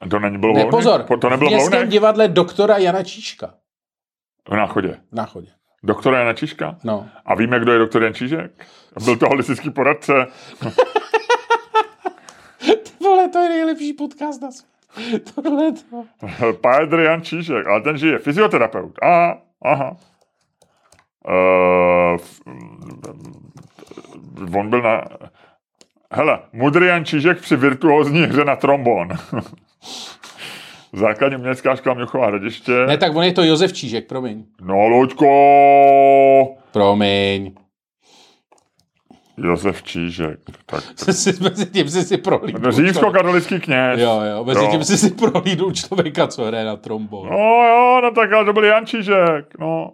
[0.00, 1.90] A to není bylo Ne, pozor, Po- To v nebylo Městském volné?
[1.90, 3.54] divadle doktora Jana Číška.
[4.48, 4.98] V náchodě.
[5.12, 5.48] V Náchodě.
[5.82, 6.76] Doktora Jana Čižka?
[6.84, 7.06] No.
[7.26, 8.66] A víme, kdo je doktor Jan Čížek?
[9.04, 10.12] Byl to holistický poradce.
[13.00, 14.73] Vole, to je nejlepší podcast na světě.
[15.34, 16.04] Tohle to.
[16.60, 18.18] Pádr Jan Čížek, ale ten žije.
[18.18, 18.98] Fyzioterapeut.
[19.02, 19.96] Aha, aha.
[21.28, 22.18] Uh,
[24.58, 25.04] on byl na...
[26.12, 29.08] Hele, mudrý Jan Čížek při virtuózní hře na trombon.
[30.92, 32.72] Základní umělecká škola Mnichová hradiště.
[32.86, 34.44] Ne, tak on je to Josef Čížek, promiň.
[34.60, 35.26] No, Luďko!
[36.72, 37.63] Promiň.
[39.36, 40.38] Josef Čížek.
[40.66, 40.84] Tak.
[41.40, 42.72] mezi tím jsi si prohlídl.
[42.72, 44.00] Římskokatolický kněz.
[44.00, 44.70] Jo, jo, mezi Jo.
[44.70, 47.28] tím jsi si prohlídl člověka, co hraje na trombon.
[47.30, 49.92] No jo, no tak ale to byl Jan Čížek, no.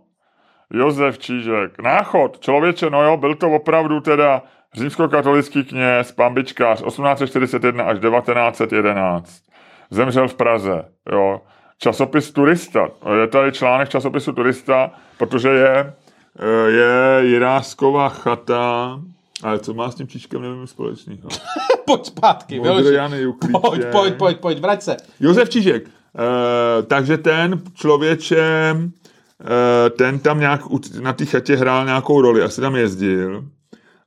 [0.73, 1.83] Josef Čížek.
[1.83, 4.43] Náchod, člověče, no jo, byl to opravdu teda
[4.75, 9.43] římskokatolický kněz, pambičkář, 1841 až 1911.
[9.91, 11.41] Zemřel v Praze, jo.
[11.79, 12.89] Časopis Turista,
[13.21, 15.93] je tady článek časopisu Turista, protože je,
[16.39, 19.01] eh, je Jiráskova chata,
[19.43, 21.29] ale co má s tím Čížkem, nevím, společného.
[21.87, 22.61] Pojď zpátky.
[22.61, 23.33] Modrojany.
[23.61, 24.97] Pojď, pojď, pojď, pojď, vrať se.
[25.21, 25.87] Josef Čížek.
[25.87, 30.61] E, takže ten člověče, e, ten tam nějak
[31.01, 33.45] na té chatě hrál nějakou roli, asi tam jezdil.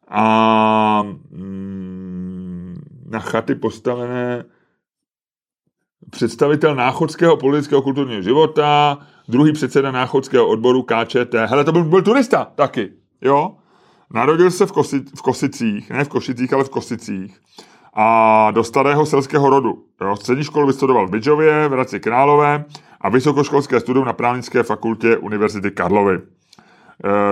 [0.08, 4.46] A mm, na chaty postavené
[6.10, 11.34] představitel náchodského politického kulturního života, druhý předseda náchodského odboru KČT.
[11.34, 13.56] Hele, to byl, byl turista taky, jo?
[14.14, 17.40] Narodil se v, Kosi, v Kosicích, ne v Košicích, ale v Kosicích
[17.94, 19.84] a do starého selského rodu.
[20.02, 20.16] Jo.
[20.16, 22.66] Střední školu vystudoval v Bydžově, v Hradci Králové
[23.02, 26.20] a vysokoškolské studium na právnické fakultě Univerzity Karlovy.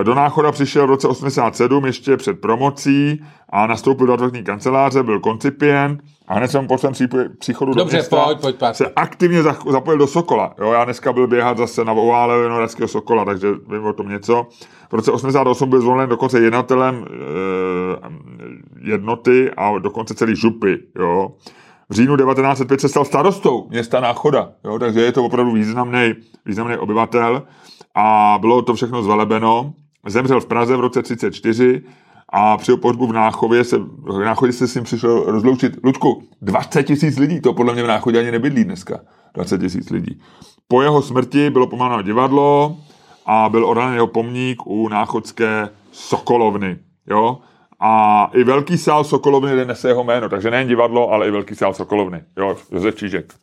[0.00, 5.02] E, Do Náchoda přišel v roce 87 ještě před promocí a nastoupil do advokátní kanceláře,
[5.02, 6.92] byl koncipient a hned jsem po svém
[7.38, 8.74] příchodu do Dobře, města pojď, pojď, pojď.
[8.74, 10.54] se aktivně zapojil do Sokola.
[10.58, 14.46] Jo, já dneska byl běhat zase na ovále Vinohradského Sokola, takže vím o tom něco.
[14.90, 20.78] V roce 88 byl zvolen dokonce jednatelem e, jednoty a dokonce celý župy.
[20.98, 21.32] Jo.
[21.88, 26.12] V říjnu 1905 se stal starostou města Náchoda, jo, takže je to opravdu významný,
[26.46, 27.42] významný obyvatel
[27.94, 29.72] a bylo to všechno zvelebeno.
[30.06, 31.82] Zemřel v Praze v roce 34
[32.32, 35.72] a při pohřbu v Náchově se, v Náchodě se s ním přišel rozloučit.
[35.84, 39.00] Luďku, 20 tisíc lidí, to podle mě v Náchodě ani nebydlí dneska.
[39.34, 40.20] 20 tisíc lidí.
[40.68, 42.76] Po jeho smrti bylo pomáháno divadlo
[43.26, 46.78] a byl odhalen jeho pomník u náchodské Sokolovny.
[47.06, 47.38] Jo?
[47.80, 51.54] A i velký sál Sokolovny kde nese jeho jméno, takže nejen divadlo, ale i velký
[51.54, 52.22] sál Sokolovny.
[52.38, 53.34] Jo, Josef Čížek.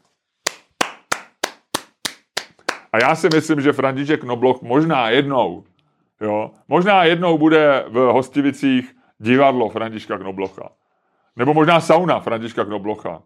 [2.94, 5.64] A já si myslím, že František Nobloch možná jednou,
[6.22, 10.70] jo, možná jednou bude v Hostivicích divadlo Františka Knoblocha.
[11.36, 13.22] Nebo možná sauna Františka Knoblocha.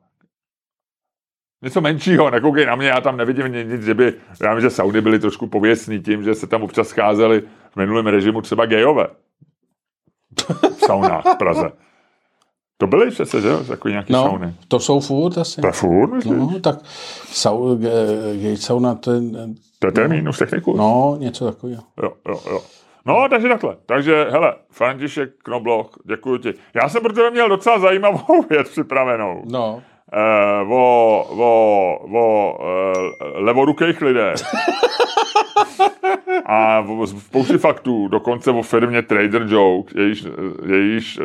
[1.62, 4.14] Něco menšího, nekoukej na mě, já tam nevidím ni- nic, že by,
[4.44, 7.42] já vím, že sauny byly trošku pověstný tím, že se tam občas scházeli
[7.72, 9.08] v minulém režimu třeba gejové.
[10.78, 11.72] V saunách v Praze.
[12.78, 13.64] To byly přece, že jo?
[13.64, 14.54] Takový nějaký No, sauny.
[14.68, 15.62] to jsou furt asi.
[15.62, 16.34] To je furt, myslíš?
[16.38, 16.76] No, tak
[17.26, 19.22] sau, ge- gate sauna, to je,
[19.80, 20.78] To je termínus techniku.
[20.78, 21.84] no, něco takového.
[22.04, 22.62] Jo, jo, jo.
[23.06, 23.78] No, takže takhle.
[23.86, 26.54] Takže, hele, František Knobloch, děkuji ti.
[26.76, 29.44] Já jsem pro tebe měl docela zajímavou věc připravenou.
[29.52, 29.82] No,
[30.16, 34.36] Eh, o, o, o eh, levorukých lidech.
[36.46, 40.28] A spousty faktů, dokonce o firmě Trader Joke, jejíž,
[40.66, 41.20] jejíž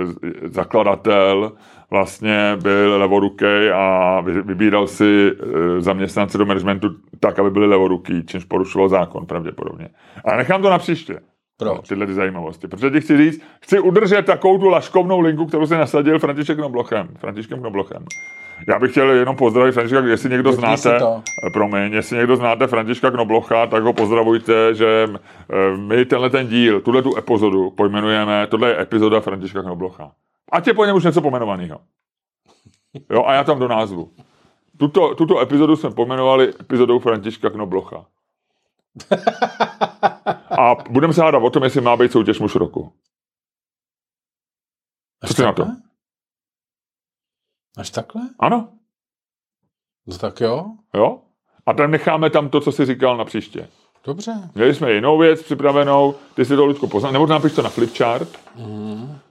[0.45, 1.53] zakladatel
[1.91, 6.89] vlastně byl levorukej a vy- vybíral si eh, zaměstnance do managementu
[7.21, 9.89] tak, aby byli levoruký, čímž porušoval zákon pravděpodobně.
[10.25, 11.19] A nechám to na příště.
[11.59, 11.77] Proč?
[11.77, 12.69] No, tyhle ty zajímavosti.
[12.69, 17.09] Protože ti chci říct, chci udržet takovou tu laškovnou linku, kterou si nasadil František Knoblochem.
[17.19, 18.05] Františkem Knoblochem.
[18.69, 20.97] Já bych chtěl jenom pozdravit Františka, jestli někdo Vypni znáte,
[21.47, 26.47] eh, promiň, jestli někdo znáte Františka Knoblocha, tak ho pozdravujte, že eh, my tenhle ten
[26.47, 30.11] díl, tuhle tu epizodu pojmenujeme, tohle je epizoda Františka Knoblocha.
[30.53, 31.79] Ať je po něm už něco pomenovaného.
[33.11, 34.11] Jo, a já tam do názvu.
[34.77, 38.05] Tuto, tuto epizodu jsme pojmenovali epizodou Františka Knoblocha.
[40.59, 42.93] A budeme se hádat o tom, jestli má být soutěž muž roku.
[45.27, 45.67] Co ty na to?
[47.77, 48.23] Až takhle?
[48.41, 48.69] Ano,
[50.07, 51.21] No tak jo, jo?
[51.67, 53.69] A tam necháme tam to, co jsi říkal na příště.
[54.05, 54.33] dobře.
[54.55, 58.29] Měli jsme jinou věc připravenou, ty si to, Ludku, poznal, nebo napiš to na flipchart,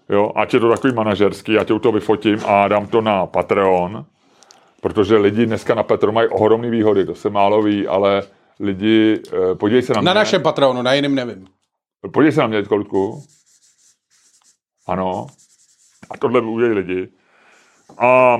[0.10, 3.26] jo, ať je to takový manažerský, já tě u toho vyfotím a dám to na
[3.26, 4.06] Patreon,
[4.82, 8.24] protože lidi dneska na Patreon mají ohromné výhody, to se málo ví, ale
[8.60, 11.48] lidi, eh, podívej se na, Na mě, našem patronu, na jiným nevím.
[12.14, 13.24] podívej se na mě, Ludku,
[14.88, 15.28] ano,
[16.12, 17.08] a tohle udělají lidi.
[17.98, 18.38] A,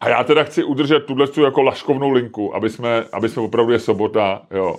[0.00, 3.72] a já teda chci udržet tuhle tu jako laškovnou linku, aby jsme, aby jsme opravdu
[3.72, 4.76] je sobota, jo.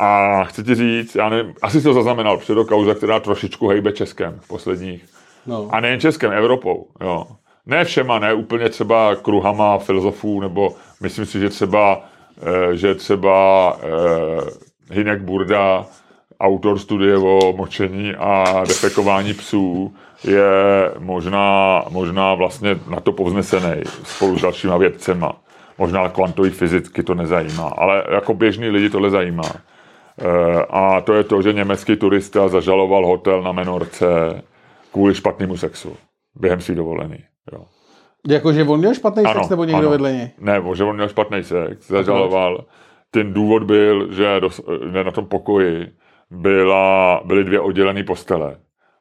[0.00, 3.92] A chci ti říct, já nevím, asi jsi to zaznamenal, před kauza, která trošičku hejbe
[3.92, 5.04] Českem v posledních.
[5.46, 5.68] No.
[5.72, 7.26] A nejen Českem, Evropou, jo.
[7.66, 12.04] Ne všema, ne úplně třeba kruhama filozofů, nebo myslím si, že třeba,
[12.72, 15.86] že třeba eh, Hinek Burda,
[16.40, 20.50] autor studie o močení a defekování psů, je
[20.98, 25.36] možná, možná vlastně na to povznesený spolu s dalšíma vědcema.
[25.78, 29.52] Možná kvantový fyzicky to nezajímá, ale jako běžný lidi tohle zajímá.
[30.20, 34.06] Eh, A to je to, že německý turista zažaloval hotel na Menorce
[34.92, 35.96] kvůli špatnému sexu
[36.34, 37.18] během svý dovolený.
[37.52, 37.64] Jo.
[38.26, 39.90] Jakože on měl špatný sex nebo někdo ano.
[39.90, 40.30] vedle něj?
[40.38, 42.64] Ne, že on měl špatný sex, zažaloval.
[43.10, 44.60] Ten důvod byl, že dos,
[45.04, 45.88] na tom pokoji
[46.30, 48.56] byla, byly dvě oddělené postele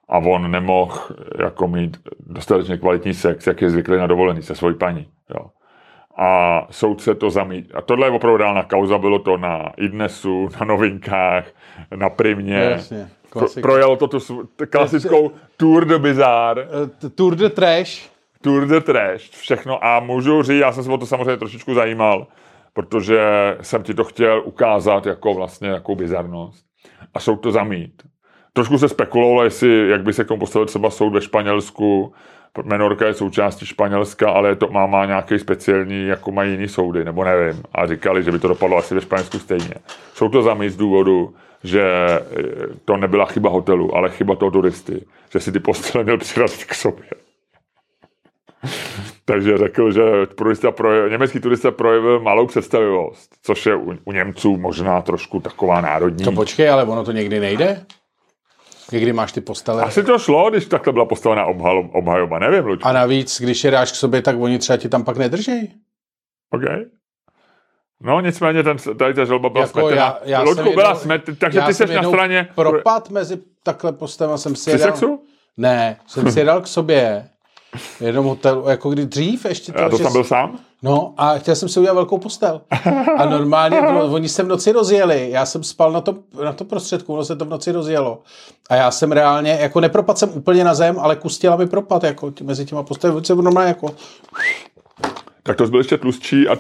[0.10, 1.00] a on nemohl
[1.40, 5.08] jako mít dostatečně kvalitní sex, jak je zvyklý na dovolený se svojí paní.
[5.30, 5.46] Jo.
[6.18, 7.72] A soudce to zamít.
[7.76, 11.46] A tohle je opravdu reálná kauza, bylo to na idnesu, na novinkách,
[11.96, 12.56] na primě.
[12.56, 14.20] Jasně, Pro, projelo to tu
[14.70, 16.68] klasickou Tour de Bizarre.
[17.06, 18.17] Eh, Tour de Trash.
[18.48, 19.86] Tour de Trash, všechno.
[19.86, 22.28] A můžu říct, já jsem se o to samozřejmě trošičku zajímal,
[22.74, 23.20] protože
[23.62, 26.66] jsem ti to chtěl ukázat jako vlastně jako bizarnost.
[27.14, 28.02] A soud to zamít.
[28.54, 32.14] Trošku se spekulovalo, jestli, jak by se k tomu postavil třeba soud ve Španělsku.
[32.64, 37.24] Menorka je součástí Španělska, ale to má, má nějaký speciální, jako mají jiný soudy, nebo
[37.24, 37.64] nevím.
[37.72, 39.74] A říkali, že by to dopadlo asi ve Španělsku stejně.
[40.14, 42.24] Soud to zamít z důvodu, že eh,
[42.86, 45.06] to nebyla chyba hotelu, ale chyba toho turisty.
[45.32, 47.27] Že si ty postele měl přidat k sobě.
[49.26, 50.02] Takže řekl, že
[50.36, 55.82] turista projev, německý turista projevil malou představivost, což je u, u Němců možná trošku taková
[55.82, 56.26] národní.
[56.26, 57.86] To počkej, ale ono to někdy nejde?
[58.92, 59.84] Někdy máš ty postele.
[59.84, 62.88] Asi to šlo, když takhle byla postavená obhalo, obhajoba, nevím, Lučku.
[62.88, 65.68] A navíc, když je dáš k sobě, tak oni třeba ti tam pak nedržej.
[66.52, 66.62] OK.
[68.02, 70.02] No nicméně ten, tady ta žalba byla Jako smetena.
[70.06, 74.38] já- já Luďku jsem byla smet, takže ty jsi na straně Propad mezi takhle postem
[74.38, 74.88] jsem si při jedal.
[74.88, 75.24] sexu?
[75.58, 77.30] Ne, jsem si jedal k sobě.
[77.78, 80.60] V jednom hotelu, jako kdy dřív ještě A to tam byl sám?
[80.84, 82.62] No a chtěl jsem si udělat velkou postel.
[83.18, 86.68] A normálně, no, oni se v noci rozjeli, já jsem spal na tom, na tom
[86.68, 88.22] prostředku, ono se to v noci rozjelo.
[88.70, 92.04] A já jsem reálně, jako nepropad jsem úplně na zem, ale kus těla mi propad,
[92.04, 93.88] jako tě- mezi těma postelmi, jsem normálně jako,
[95.44, 96.58] Tak to byl ještě tlustší a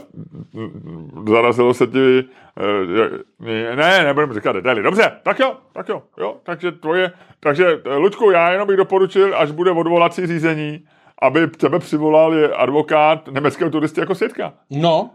[1.29, 2.23] zarazilo se ti...
[2.57, 4.83] eh, Ne, nebudeme říkat detaily.
[4.83, 6.35] Dobře, tak jo, tak jo, jo.
[6.43, 7.11] Takže tvoje...
[7.39, 10.85] Takže, eh, Luďku, já jenom bych doporučil, až bude odvolací řízení,
[11.21, 14.53] aby tebe přivolal je advokát německého turisty jako svědka.
[14.69, 15.09] no,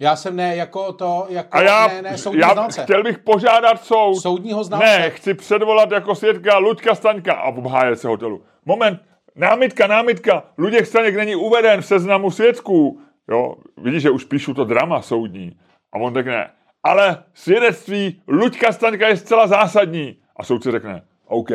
[0.00, 2.82] já jsem ne jako to, jako, A já, ne, ne, soudní já znalce.
[2.82, 4.20] chtěl bych požádat soud.
[4.20, 4.86] Soudního znalce.
[4.86, 8.42] Ne, chci předvolat jako svědka Luďka Staňka a obhájet se hotelu.
[8.64, 9.00] Moment,
[9.36, 10.42] námitka, námitka.
[10.58, 13.00] Luděk Staněk není uveden v seznamu svědků.
[13.30, 15.58] Jo, vidíš, že už píšu to drama soudní.
[15.94, 16.50] A on řekne,
[16.82, 20.16] ale svědectví Luďka Staňka je zcela zásadní.
[20.36, 21.48] A soudce řekne, OK,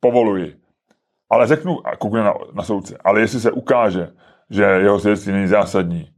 [0.00, 0.56] povoluji.
[1.30, 4.08] Ale řeknu, a koukne na, na soudce, ale jestli se ukáže,
[4.50, 6.10] že jeho svědectví není zásadní,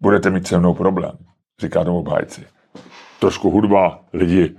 [0.00, 1.12] budete mít se mnou problém,
[1.60, 2.46] říká tomu obhájci.
[3.18, 4.56] Trošku hudba, lidi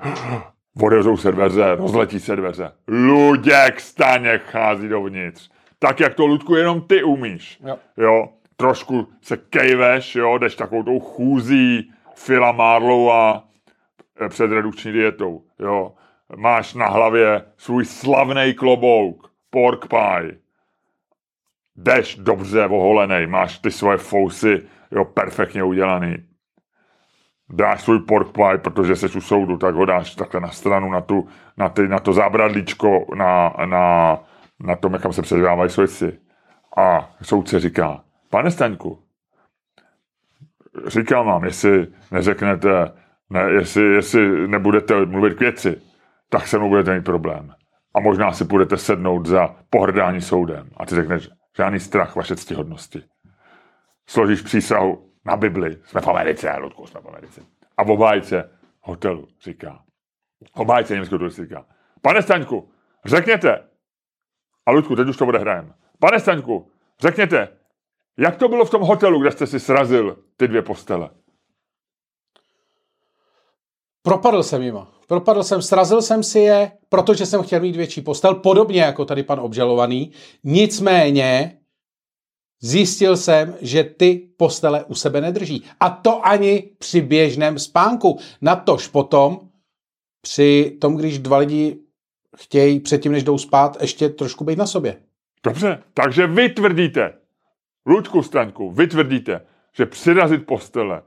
[0.81, 2.71] odevřou se dveře, rozletí se dveře.
[2.87, 5.49] Luděk Staněk chází dovnitř.
[5.79, 7.59] Tak, jak to, Ludku, jenom ty umíš.
[7.63, 7.77] Jo.
[7.97, 8.29] jo
[8.61, 13.43] trošku se kejveš, jo, jdeš takovou tou chůzí Fila Marlowa
[14.21, 15.93] eh, před redukční dietou, jo.
[16.35, 20.37] Máš na hlavě svůj slavný klobouk, pork pie.
[21.75, 26.17] Jdeš dobře oholený, máš ty svoje fousy, jo, perfektně udělaný.
[27.49, 31.01] Dáš svůj pork pie, protože jsi u soudu, tak ho dáš takhle na stranu, na,
[31.01, 31.27] tu,
[31.57, 34.17] na, ty, na to zábradlíčko, na, na,
[34.59, 36.19] na tom, jak se předávají svědci.
[36.77, 38.99] A soudce říká, pane Staňku,
[40.87, 42.91] říkám vám, jestli neřeknete,
[43.29, 45.81] ne, jestli, jestli nebudete mluvit k věci,
[46.29, 47.53] tak se mnou budete mít problém.
[47.93, 50.69] A možná si budete sednout za pohrdání soudem.
[50.77, 53.03] A ty řekneš, žádný strach vaše ctihodnosti.
[54.07, 55.77] Složíš přísahu na Bibli.
[55.85, 57.41] Jsme v Americe, Ludku, jsme v Americe.
[57.77, 59.83] A v obhájce hotelu říká,
[60.53, 61.65] obhájce německého turisty říká,
[62.01, 62.71] pane Staňku,
[63.05, 63.67] řekněte,
[64.65, 65.73] a Ludku, teď už to odehrajem.
[65.99, 67.57] Pane Staňku, řekněte,
[68.17, 71.09] jak to bylo v tom hotelu, kde jste si srazil ty dvě postele?
[74.01, 74.91] Propadl jsem jima.
[75.11, 79.23] Propadl jsem, srazil jsem si je, protože jsem chtěl mít větší postel, podobně jako tady
[79.23, 80.11] pan obžalovaný.
[80.43, 81.57] Nicméně
[82.61, 85.63] zjistil jsem, že ty postele u sebe nedrží.
[85.79, 88.19] A to ani při běžném spánku.
[88.41, 89.39] Natož potom,
[90.21, 91.79] při tom, když dva lidi
[92.37, 94.97] chtějí předtím, než jdou spát, ještě trošku být na sobě.
[95.43, 97.13] Dobře, takže vy tvrdíte,
[97.85, 99.41] Ludku Staňku, vy tvrdíte,
[99.73, 101.01] že přirazit postele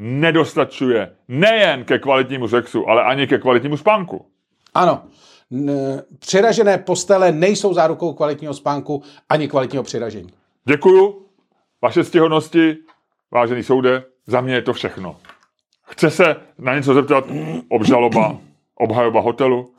[0.00, 4.26] nedostačuje nejen ke kvalitnímu sexu, ale ani ke kvalitnímu spánku.
[4.74, 5.02] Ano,
[6.18, 10.30] přiražené postele nejsou zárukou kvalitního spánku ani kvalitního přiražení.
[10.64, 11.26] Děkuju,
[11.82, 12.76] vaše stihodnosti,
[13.30, 15.16] vážený soude, za mě je to všechno.
[15.82, 17.24] Chce se na něco zeptat
[17.68, 18.36] obžaloba,
[18.74, 19.72] obhajoba hotelu?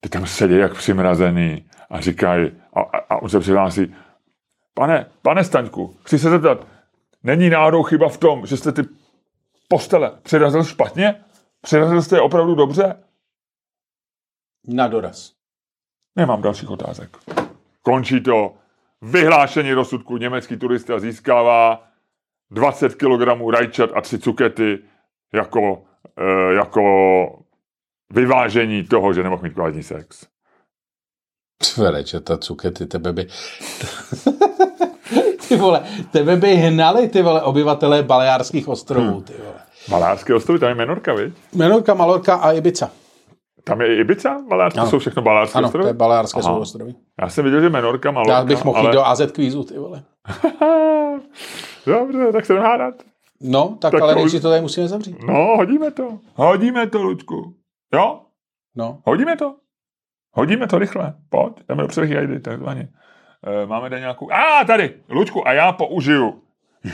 [0.00, 3.94] Ty tam sedí jak přimrazený a říkají, a, a, a on se přihlásí,
[4.74, 6.66] pane, pane Staňku, chci se zeptat,
[7.22, 8.82] není náhodou chyba v tom, že jste ty
[9.70, 11.24] postele přirazil špatně?
[11.60, 12.94] Přirazil jste je opravdu dobře?
[14.66, 15.32] Na doraz.
[16.16, 17.16] Nemám dalších otázek.
[17.82, 18.54] Končí to.
[19.02, 20.16] Vyhlášení rozsudku.
[20.16, 21.88] Německý turista získává
[22.50, 24.78] 20 kg rajčat a 3 cukety
[25.34, 25.82] jako,
[26.16, 26.82] e, jako
[28.12, 30.26] vyvážení toho, že nemohl mít kvalitní sex.
[31.90, 33.26] Rajčata, cukety, tebe by...
[35.48, 39.59] ty vole, tebe by hnali, ty vole, obyvatelé Baleárských ostrovů, ty vole.
[39.88, 41.34] Balárské ostrovy, tam je Menorka, viď?
[41.54, 42.90] Menorka, Malorka a Ibiza.
[43.64, 44.38] Tam je i Ibiza?
[44.48, 44.90] Balárské Ano.
[44.90, 45.82] jsou všechno Balárské Ano, ostrovy?
[45.84, 46.54] to je Baleárské Aha.
[46.54, 46.96] souostroví.
[47.22, 48.88] Já jsem viděl, že Menorka, Malorka, Já bych mohl ale...
[48.88, 50.02] jít do AZ kvízu, ty vole.
[51.86, 52.94] Dobře, tak se hádat.
[53.40, 55.16] No, tak, Tak ale to nejdřív to tady musíme zavřít.
[55.26, 56.18] No, hodíme to.
[56.34, 57.54] Hodíme to, Luďku.
[57.94, 58.20] Jo?
[58.76, 58.98] No.
[59.06, 59.54] Hodíme to.
[60.32, 61.14] Hodíme to rychle.
[61.28, 62.88] Pojď, jdeme do přehyjajdy, takzvaně.
[63.62, 64.32] E, máme tady nějakou...
[64.32, 66.42] A, tady, Luďku, a já použiju.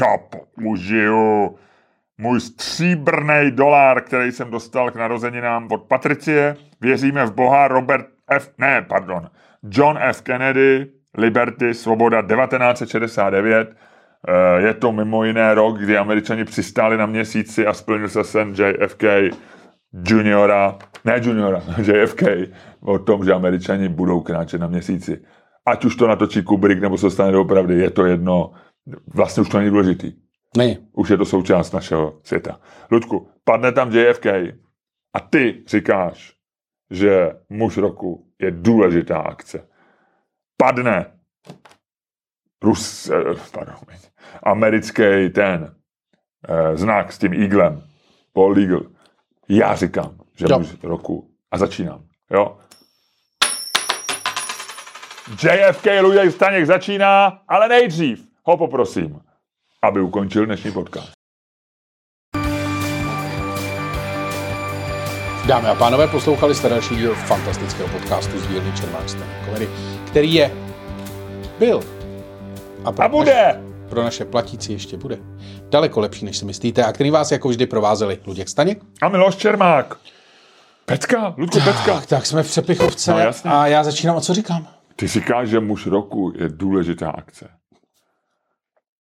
[0.00, 0.06] Já
[0.54, 1.56] použiju
[2.18, 6.56] můj stříbrný dolár, který jsem dostal k narozeninám od Patricie.
[6.80, 8.50] Věříme v Boha Robert F.
[8.58, 9.30] Ne, pardon.
[9.70, 10.22] John F.
[10.22, 10.86] Kennedy,
[11.18, 13.74] Liberty, Svoboda 1969.
[14.28, 18.54] Eh, Je to mimo jiné rok, kdy američani přistáli na měsíci a splnil se sen
[18.58, 19.02] JFK
[20.08, 22.22] juniora, ne juniora, JFK,
[22.80, 25.22] o tom, že američani budou kráčet na měsíci.
[25.66, 28.52] Ať už to natočí Kubrick, nebo se stane doopravdy, je to jedno,
[29.14, 30.25] vlastně už to není důležitý.
[30.56, 30.76] Ne.
[30.92, 32.60] Už je to součást našeho světa.
[32.90, 34.26] Ludku, padne tam JFK
[35.14, 36.34] a ty říkáš,
[36.90, 39.68] že muž roku je důležitá akce.
[40.56, 41.12] Padne
[42.62, 43.74] Rus, eh, pardon,
[44.42, 45.76] americký ten
[46.48, 47.82] eh, znak s tím eaglem,
[48.32, 48.80] Paul Eagle.
[49.48, 50.58] Já říkám, že Jo.
[50.58, 52.04] muž roku a začínám.
[52.30, 52.58] Jo?
[55.42, 59.20] JFK Luděk Staněk začíná, ale nejdřív ho poprosím,
[59.86, 61.10] aby ukončil dnešní podcast.
[65.46, 69.68] Dámy a pánové, poslouchali jste další díl fantastického podcastu z dílny Čermák Stand Comedy,
[70.06, 70.50] který je,
[71.58, 71.80] byl
[72.84, 73.34] a, pro A bude!
[73.34, 75.18] Naše, pro naše platící ještě bude
[75.70, 78.78] daleko lepší, než si myslíte, a který vás jako vždy provázeli Luděk Staněk.
[79.02, 79.96] A Miloš Čermák.
[80.86, 81.94] Pecka, Ludku Pecka.
[81.94, 83.50] Tak, tak jsme v přepichovce No, jasně.
[83.50, 84.68] a já začínám, a co říkám?
[84.96, 87.48] Ty říkáš, že muž roku je důležitá akce.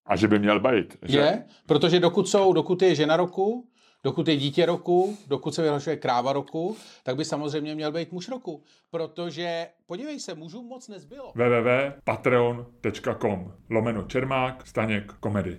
[0.06, 0.96] A že by měl být.
[1.02, 1.18] Že?
[1.18, 3.68] Je, protože dokud, jsou, dokud je žena roku,
[4.04, 8.28] dokud je dítě roku, dokud se vyhlašuje kráva roku, tak by samozřejmě měl být muž
[8.28, 8.62] roku.
[8.90, 11.32] Protože, podívej se, mužů moc nezbylo.
[11.34, 15.58] www.patreon.com lomeno Čermák, Staněk, Komedy.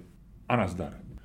[0.50, 1.07] A nazdar.